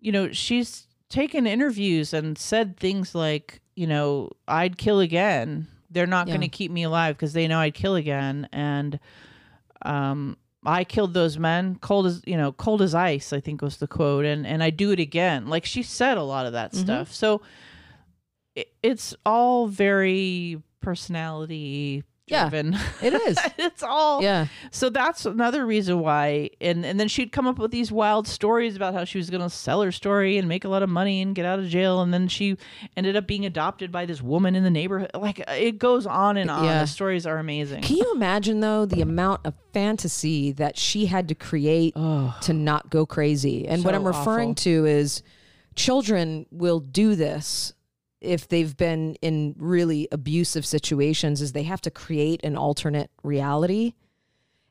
you 0.00 0.10
know 0.10 0.32
she's 0.32 0.86
taken 1.10 1.46
interviews 1.46 2.12
and 2.14 2.38
said 2.38 2.76
things 2.78 3.14
like 3.14 3.60
you 3.76 3.86
know 3.86 4.30
i'd 4.48 4.78
kill 4.78 5.00
again 5.00 5.66
they're 5.90 6.06
not 6.06 6.26
Yeah. 6.26 6.34
going 6.34 6.50
to 6.50 6.56
keep 6.56 6.70
me 6.70 6.82
alive 6.82 7.16
because 7.16 7.32
they 7.32 7.48
know 7.48 7.58
I'd 7.60 7.72
kill 7.72 7.94
again. 7.96 8.46
And 8.52 9.00
um, 9.80 10.36
I 10.68 10.84
killed 10.84 11.14
those 11.14 11.38
men 11.38 11.76
cold 11.80 12.06
as 12.06 12.22
you 12.26 12.36
know, 12.36 12.52
cold 12.52 12.82
as 12.82 12.94
ice. 12.94 13.32
I 13.32 13.40
think 13.40 13.62
was 13.62 13.78
the 13.78 13.86
quote, 13.88 14.24
and 14.24 14.46
and 14.46 14.62
I 14.62 14.70
do 14.70 14.90
it 14.92 15.00
again. 15.00 15.46
Like 15.48 15.64
she 15.64 15.82
said 15.82 16.18
a 16.18 16.22
lot 16.22 16.46
of 16.46 16.52
that 16.52 16.72
Mm-hmm. 16.72 16.82
stuff. 16.84 17.12
So 17.12 17.42
it, 18.54 18.72
it's 18.82 19.14
all 19.24 19.66
very 19.66 20.62
personality 20.80 22.04
Yeah. 22.30 22.50
It 23.02 23.12
is. 23.28 23.38
it's 23.58 23.82
all 23.82 24.22
yeah. 24.22 24.46
so 24.70 24.90
that's 24.90 25.24
another 25.26 25.64
reason 25.66 26.00
why 26.00 26.50
and 26.60 26.84
and 26.84 26.98
then 27.00 27.08
she'd 27.08 27.32
come 27.32 27.46
up 27.46 27.58
with 27.58 27.70
these 27.70 27.90
wild 27.92 28.26
stories 28.28 28.76
about 28.76 28.94
how 28.94 29.04
she 29.04 29.18
was 29.18 29.30
going 29.30 29.42
to 29.42 29.50
sell 29.50 29.82
her 29.82 29.92
story 29.92 30.38
and 30.38 30.48
make 30.48 30.64
a 30.64 30.68
lot 30.68 30.82
of 30.82 30.88
money 30.88 31.20
and 31.22 31.34
get 31.34 31.44
out 31.44 31.58
of 31.58 31.68
jail 31.68 32.00
and 32.02 32.12
then 32.12 32.28
she 32.28 32.56
ended 32.96 33.16
up 33.16 33.26
being 33.26 33.44
adopted 33.46 33.90
by 33.92 34.04
this 34.06 34.20
woman 34.22 34.54
in 34.54 34.62
the 34.64 34.70
neighborhood 34.70 35.10
like 35.14 35.40
uh, 35.40 35.52
it 35.52 35.78
goes 35.78 36.06
on 36.06 36.36
and 36.36 36.50
on 36.50 36.64
Yeah. 36.64 36.80
the 36.80 36.86
stories 36.86 37.26
are 37.26 37.38
amazing 37.38 37.82
Can 37.82 37.96
you 37.96 38.12
imagine 38.14 38.60
though 38.60 38.84
the 38.86 39.00
amount 39.00 39.40
of 39.44 39.54
fantasy 39.72 40.52
that 40.52 40.76
she 40.78 41.06
had 41.06 41.28
to 41.28 41.34
create 41.34 41.94
to 41.94 42.52
not 42.52 42.90
go 42.90 43.06
crazy? 43.06 43.66
And 43.68 43.84
what 43.84 43.94
I'm 43.94 44.06
referring 44.06 44.50
awful. 44.50 44.62
to 44.64 44.86
is 44.86 45.22
children 45.74 46.46
will 46.50 46.80
do 46.80 47.14
this 47.14 47.72
if 48.20 48.48
they've 48.48 48.76
been 48.76 49.14
in 49.22 49.54
really 49.58 50.08
abusive 50.10 50.66
situations 50.66 51.40
is 51.40 51.52
they 51.52 51.62
have 51.64 51.80
to 51.82 51.90
create 51.90 52.42
an 52.44 52.56
alternate 52.56 53.10
reality. 53.22 53.94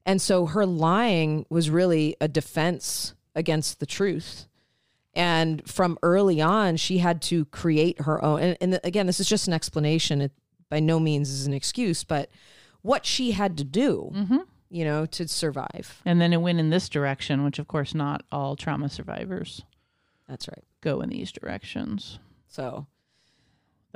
And 0.05 0.21
so 0.21 0.45
her 0.47 0.65
lying 0.65 1.45
was 1.49 1.69
really 1.69 2.15
a 2.19 2.27
defense 2.27 3.13
against 3.35 3.79
the 3.79 3.85
truth. 3.85 4.47
And 5.13 5.67
from 5.67 5.97
early 6.03 6.41
on, 6.41 6.77
she 6.77 6.99
had 6.99 7.21
to 7.23 7.45
create 7.45 8.01
her 8.01 8.23
own. 8.23 8.39
And, 8.41 8.57
and 8.61 8.79
again, 8.83 9.07
this 9.07 9.19
is 9.19 9.27
just 9.27 9.47
an 9.47 9.53
explanation. 9.53 10.21
It 10.21 10.31
by 10.69 10.79
no 10.79 10.99
means 10.99 11.29
is 11.29 11.47
an 11.47 11.53
excuse, 11.53 12.03
but 12.03 12.29
what 12.81 13.05
she 13.05 13.31
had 13.31 13.57
to 13.57 13.63
do, 13.63 14.11
mm-hmm. 14.13 14.37
you 14.69 14.83
know, 14.83 15.05
to 15.05 15.27
survive. 15.27 16.01
and 16.05 16.19
then 16.19 16.33
it 16.33 16.41
went 16.41 16.59
in 16.59 16.69
this 16.69 16.89
direction 16.89 17.43
which 17.45 17.57
of 17.59 17.67
course 17.67 17.95
not 17.95 18.23
all 18.31 18.55
trauma 18.57 18.89
survivors 18.89 19.61
That's 20.27 20.47
right. 20.49 20.63
go 20.81 20.99
in 21.01 21.09
these 21.09 21.31
directions 21.31 22.19
So 22.47 22.87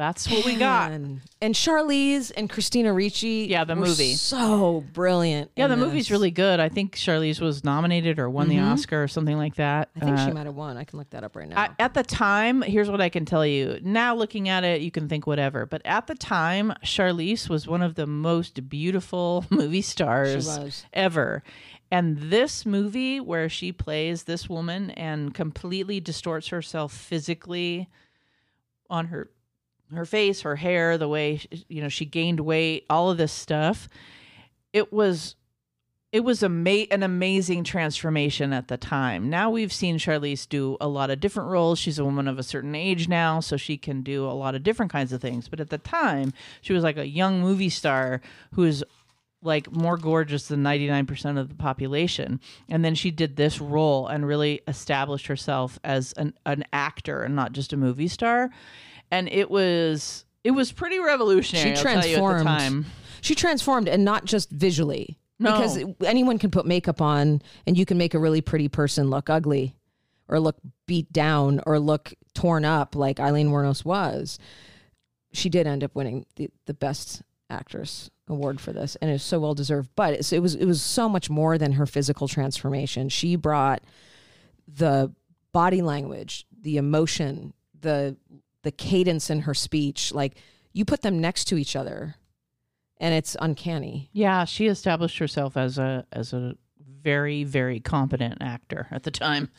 that's 0.01 0.27
what 0.29 0.43
we 0.45 0.55
got 0.55 0.91
And, 0.91 1.21
and 1.41 1.53
Charlize 1.53 2.31
and 2.35 2.49
Christina 2.49 2.91
Ricci. 2.91 3.45
Yeah, 3.49 3.63
the 3.65 3.75
movie. 3.75 4.13
So 4.15 4.83
brilliant. 4.93 5.51
yeah 5.55 5.67
the 5.67 5.77
movie's 5.77 6.09
really 6.09 6.31
good 6.31 6.59
i 6.59 6.69
think 6.69 6.95
charlize 6.95 7.39
was 7.39 7.63
nominated 7.63 8.17
or 8.17 8.27
won 8.29 8.49
the 8.49 8.57
oscar 8.59 9.03
or 9.03 9.07
something 9.07 9.37
like 9.37 9.55
that 9.55 9.89
I 9.95 9.99
think 9.99 10.17
Uh, 10.17 10.25
she 10.25 10.31
might 10.31 10.45
have 10.47 10.55
won. 10.55 10.75
I 10.77 10.83
can 10.85 10.97
look 10.97 11.09
that 11.11 11.23
up 11.23 11.35
right 11.35 11.47
now. 11.47 11.59
I, 11.61 11.69
at 11.77 11.93
the 11.93 12.01
time, 12.03 12.61
here's 12.63 12.89
what 12.89 13.01
I 13.01 13.09
can 13.09 13.25
tell 13.25 13.45
you. 13.45 13.79
Now, 13.83 14.15
looking 14.15 14.49
at 14.49 14.63
it, 14.63 14.81
you 14.81 14.89
can 14.89 15.07
think 15.07 15.27
whatever. 15.27 15.65
But 15.65 15.81
at 15.85 16.07
the 16.07 16.15
time, 16.15 16.73
Charlize 16.83 17.47
was 17.49 17.67
one 17.67 17.81
of 17.81 17.95
the 17.95 18.07
most 18.07 18.67
beautiful 18.69 19.45
movie 19.49 19.81
stars 19.81 20.85
ever. 20.93 21.43
And 21.91 22.17
this 22.17 22.65
movie, 22.65 23.19
where 23.19 23.49
she 23.49 23.71
plays 23.71 24.23
this 24.23 24.47
woman 24.49 24.91
and 24.91 25.33
completely 25.33 25.99
distorts 25.99 26.47
herself 26.47 26.93
physically 26.93 27.89
on 28.89 29.07
her 29.07 29.29
her 29.93 30.05
face, 30.05 30.41
her 30.41 30.55
hair, 30.55 30.97
the 30.97 31.07
way 31.07 31.41
you 31.67 31.81
know 31.81 31.89
she 31.89 32.05
gained 32.05 32.39
weight, 32.39 32.85
all 32.89 33.11
of 33.11 33.17
this 33.17 33.31
stuff, 33.31 33.89
it 34.73 34.91
was 34.91 35.35
it 36.11 36.25
was 36.25 36.43
a 36.43 36.47
ama- 36.47 36.87
an 36.91 37.03
amazing 37.03 37.63
transformation 37.63 38.51
at 38.51 38.67
the 38.67 38.77
time. 38.77 39.29
Now 39.29 39.49
we've 39.49 39.71
seen 39.71 39.97
Charlize 39.97 40.47
do 40.47 40.77
a 40.81 40.87
lot 40.87 41.09
of 41.09 41.21
different 41.21 41.49
roles. 41.49 41.79
She's 41.79 41.99
a 41.99 42.05
woman 42.05 42.27
of 42.27 42.37
a 42.37 42.43
certain 42.43 42.75
age 42.75 43.07
now, 43.07 43.39
so 43.39 43.55
she 43.55 43.77
can 43.77 44.01
do 44.01 44.25
a 44.25 44.31
lot 44.31 44.53
of 44.53 44.63
different 44.63 44.91
kinds 44.91 45.13
of 45.13 45.21
things. 45.21 45.47
But 45.47 45.61
at 45.61 45.69
the 45.69 45.77
time, 45.77 46.33
she 46.61 46.73
was 46.73 46.83
like 46.83 46.97
a 46.97 47.07
young 47.07 47.39
movie 47.39 47.69
star 47.69 48.21
who 48.53 48.63
is 48.63 48.83
like 49.43 49.71
more 49.71 49.97
gorgeous 49.97 50.47
than 50.47 50.63
99% 50.63 51.39
of 51.39 51.49
the 51.49 51.55
population. 51.55 52.39
And 52.69 52.85
then 52.85 52.93
she 52.93 53.09
did 53.09 53.37
this 53.37 53.59
role 53.59 54.07
and 54.07 54.27
really 54.27 54.61
established 54.67 55.27
herself 55.27 55.79
as 55.83 56.13
an, 56.13 56.33
an 56.45 56.63
actor 56.71 57.23
and 57.23 57.35
not 57.35 57.53
just 57.53 57.73
a 57.73 57.77
movie 57.77 58.07
star. 58.07 58.51
And 59.11 59.27
it 59.29 59.51
was 59.51 60.25
it 60.43 60.51
was 60.51 60.71
pretty 60.71 60.99
revolutionary. 60.99 61.75
she 61.75 61.77
I'll 61.77 61.83
tell 61.83 62.05
you 62.07 62.15
at 62.15 62.21
the 62.21 62.43
transformed. 62.43 62.45
time. 62.45 62.85
She 63.21 63.35
transformed, 63.35 63.87
and 63.87 64.03
not 64.03 64.25
just 64.25 64.49
visually. 64.49 65.19
No. 65.37 65.51
Because 65.53 65.83
anyone 66.05 66.37
can 66.37 66.51
put 66.51 66.65
makeup 66.65 67.01
on, 67.01 67.41
and 67.65 67.77
you 67.77 67.85
can 67.85 67.97
make 67.97 68.13
a 68.13 68.19
really 68.19 68.41
pretty 68.41 68.67
person 68.67 69.09
look 69.09 69.29
ugly, 69.29 69.75
or 70.27 70.39
look 70.39 70.57
beat 70.85 71.11
down, 71.11 71.61
or 71.65 71.79
look 71.79 72.13
torn 72.33 72.63
up, 72.63 72.95
like 72.95 73.19
Aileen 73.19 73.49
Wuornos 73.49 73.83
was. 73.83 74.39
She 75.33 75.49
did 75.49 75.65
end 75.65 75.83
up 75.83 75.95
winning 75.95 76.25
the, 76.35 76.49
the 76.65 76.73
best 76.73 77.21
actress 77.49 78.09
award 78.27 78.59
for 78.61 78.71
this, 78.71 78.95
and 79.01 79.09
it 79.09 79.13
was 79.13 79.23
so 79.23 79.39
well 79.39 79.53
deserved. 79.53 79.89
But 79.95 80.31
it 80.31 80.39
was 80.39 80.55
it 80.55 80.65
was 80.65 80.81
so 80.81 81.09
much 81.09 81.29
more 81.29 81.57
than 81.57 81.73
her 81.73 81.85
physical 81.85 82.27
transformation. 82.27 83.09
She 83.09 83.35
brought 83.35 83.83
the 84.67 85.11
body 85.51 85.81
language, 85.81 86.45
the 86.61 86.77
emotion, 86.77 87.53
the 87.79 88.15
the 88.63 88.71
cadence 88.71 89.29
in 89.29 89.41
her 89.41 89.53
speech. 89.53 90.13
Like 90.13 90.37
you 90.73 90.85
put 90.85 91.01
them 91.01 91.19
next 91.19 91.45
to 91.45 91.57
each 91.57 91.75
other, 91.75 92.15
and 92.99 93.13
it's 93.13 93.35
uncanny. 93.39 94.09
Yeah, 94.13 94.45
she 94.45 94.67
established 94.67 95.17
herself 95.17 95.57
as 95.57 95.77
a 95.77 96.05
as 96.11 96.33
a 96.33 96.55
very 97.03 97.43
very 97.43 97.79
competent 97.79 98.37
actor 98.41 98.87
at 98.91 99.03
the 99.03 99.11
time. 99.11 99.49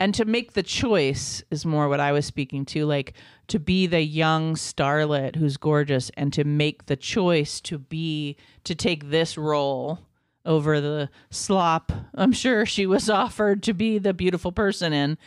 And 0.00 0.14
to 0.16 0.24
make 0.24 0.54
the 0.54 0.64
choice 0.64 1.44
is 1.50 1.64
more 1.64 1.88
what 1.88 2.00
I 2.00 2.10
was 2.10 2.26
speaking 2.26 2.64
to 2.66 2.86
like 2.86 3.12
to 3.48 3.60
be 3.60 3.86
the 3.86 4.00
young 4.00 4.56
starlet 4.56 5.36
who's 5.36 5.56
gorgeous 5.56 6.10
and 6.16 6.32
to 6.32 6.44
make 6.44 6.86
the 6.86 6.96
choice 6.96 7.60
to 7.62 7.78
be 7.78 8.36
to 8.64 8.74
take 8.74 9.10
this 9.10 9.38
role 9.38 10.00
over 10.44 10.80
the 10.80 11.08
slop 11.30 11.92
I'm 12.14 12.32
sure 12.32 12.66
she 12.66 12.84
was 12.84 13.08
offered 13.24 13.62
to 13.64 13.74
be 13.74 13.98
the 13.98 14.12
beautiful 14.12 14.50
person 14.50 14.92
in 14.92 15.18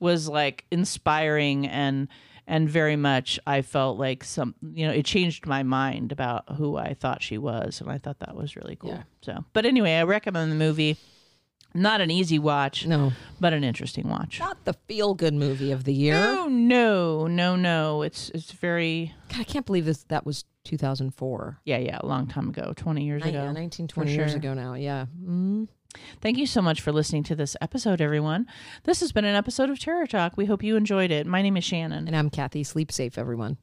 was 0.00 0.28
like 0.28 0.64
inspiring 0.70 1.66
and 1.66 2.08
and 2.46 2.68
very 2.68 2.96
much 2.96 3.38
I 3.46 3.62
felt 3.62 3.98
like 3.98 4.22
some 4.24 4.54
you 4.72 4.86
know 4.86 4.92
it 4.92 5.04
changed 5.04 5.46
my 5.46 5.62
mind 5.62 6.12
about 6.12 6.44
who 6.56 6.76
I 6.76 6.94
thought 6.94 7.22
she 7.22 7.38
was 7.38 7.80
and 7.80 7.90
I 7.90 7.98
thought 7.98 8.18
that 8.20 8.36
was 8.36 8.56
really 8.56 8.76
cool. 8.76 8.90
Yeah. 8.90 9.02
So, 9.22 9.44
but 9.52 9.64
anyway, 9.66 9.94
I 9.94 10.02
recommend 10.04 10.50
the 10.52 10.56
movie. 10.56 10.96
Not 11.76 12.00
an 12.00 12.08
easy 12.08 12.38
watch, 12.38 12.86
No, 12.86 13.10
but 13.40 13.52
an 13.52 13.64
interesting 13.64 14.08
watch. 14.08 14.38
not 14.38 14.64
the 14.64 14.74
feel 14.86 15.14
good 15.14 15.34
movie 15.34 15.72
of 15.72 15.82
the 15.82 15.92
year. 15.92 16.14
No, 16.14 16.46
no, 16.46 17.26
no, 17.26 17.56
no. 17.56 18.02
It's 18.02 18.30
it's 18.30 18.52
very 18.52 19.12
God, 19.28 19.40
I 19.40 19.44
can't 19.44 19.66
believe 19.66 19.84
this. 19.84 20.04
That 20.04 20.24
was 20.24 20.44
2004. 20.62 21.58
yeah, 21.64 21.78
yeah, 21.78 21.98
a 22.00 22.06
long 22.06 22.28
time 22.28 22.48
ago, 22.48 22.72
20 22.76 23.04
years 23.04 23.22
ago. 23.24 23.32
yeah, 23.42 23.50
19, 23.52 23.88
20 23.88 24.12
years 24.12 24.30
sure. 24.30 24.38
ago 24.38 24.54
now. 24.54 24.74
Yeah. 24.74 25.06
Mm. 25.20 25.66
Thank 26.20 26.38
you 26.38 26.46
so 26.46 26.62
much 26.62 26.80
for 26.80 26.92
listening 26.92 27.22
to 27.24 27.34
this 27.34 27.56
episode, 27.60 28.00
everyone. 28.00 28.46
This 28.84 29.00
has 29.00 29.12
been 29.12 29.24
an 29.24 29.34
episode 29.36 29.70
of 29.70 29.78
Terror 29.78 30.06
Talk. 30.06 30.36
We 30.36 30.46
hope 30.46 30.62
you 30.62 30.76
enjoyed 30.76 31.10
it. 31.10 31.26
My 31.26 31.42
name 31.42 31.56
is 31.56 31.64
Shannon. 31.64 32.06
And 32.06 32.16
I'm 32.16 32.30
Kathy. 32.30 32.64
Sleep 32.64 32.90
safe, 32.92 33.18
everyone. 33.18 33.58